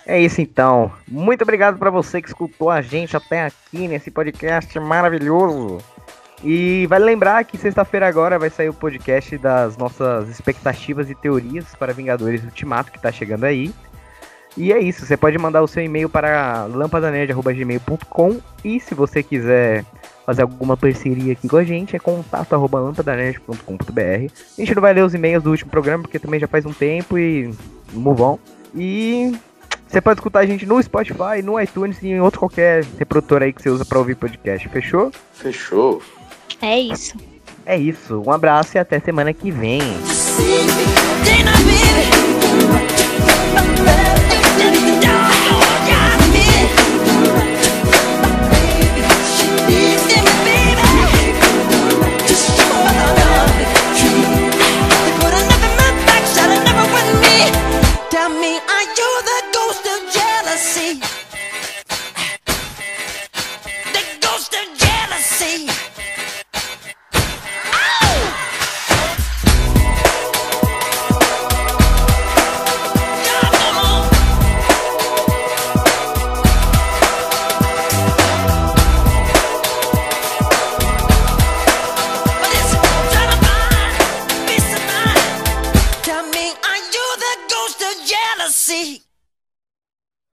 [0.05, 0.91] É isso então.
[1.07, 5.77] Muito obrigado para você que escutou a gente até aqui nesse podcast maravilhoso.
[6.43, 11.75] E vale lembrar que sexta-feira agora vai sair o podcast das nossas expectativas e teorias
[11.75, 13.71] para Vingadores Ultimato que tá chegando aí.
[14.57, 19.85] E é isso, você pode mandar o seu e-mail para lampadanerd.gmail.com e se você quiser
[20.25, 24.01] fazer alguma parceria aqui com a gente, é contato.lampadanerd.com.br.
[24.01, 26.73] A gente não vai ler os e-mails do último programa, porque também já faz um
[26.73, 27.53] tempo e
[27.93, 28.37] move on.
[28.75, 29.33] E
[29.91, 33.51] você pode escutar a gente no Spotify, no iTunes e em outro qualquer reprodutor aí
[33.51, 34.69] que você usa para ouvir podcast.
[34.69, 35.11] Fechou?
[35.33, 36.01] Fechou.
[36.61, 37.17] É isso.
[37.65, 38.23] É isso.
[38.25, 39.81] Um abraço e até semana que vem.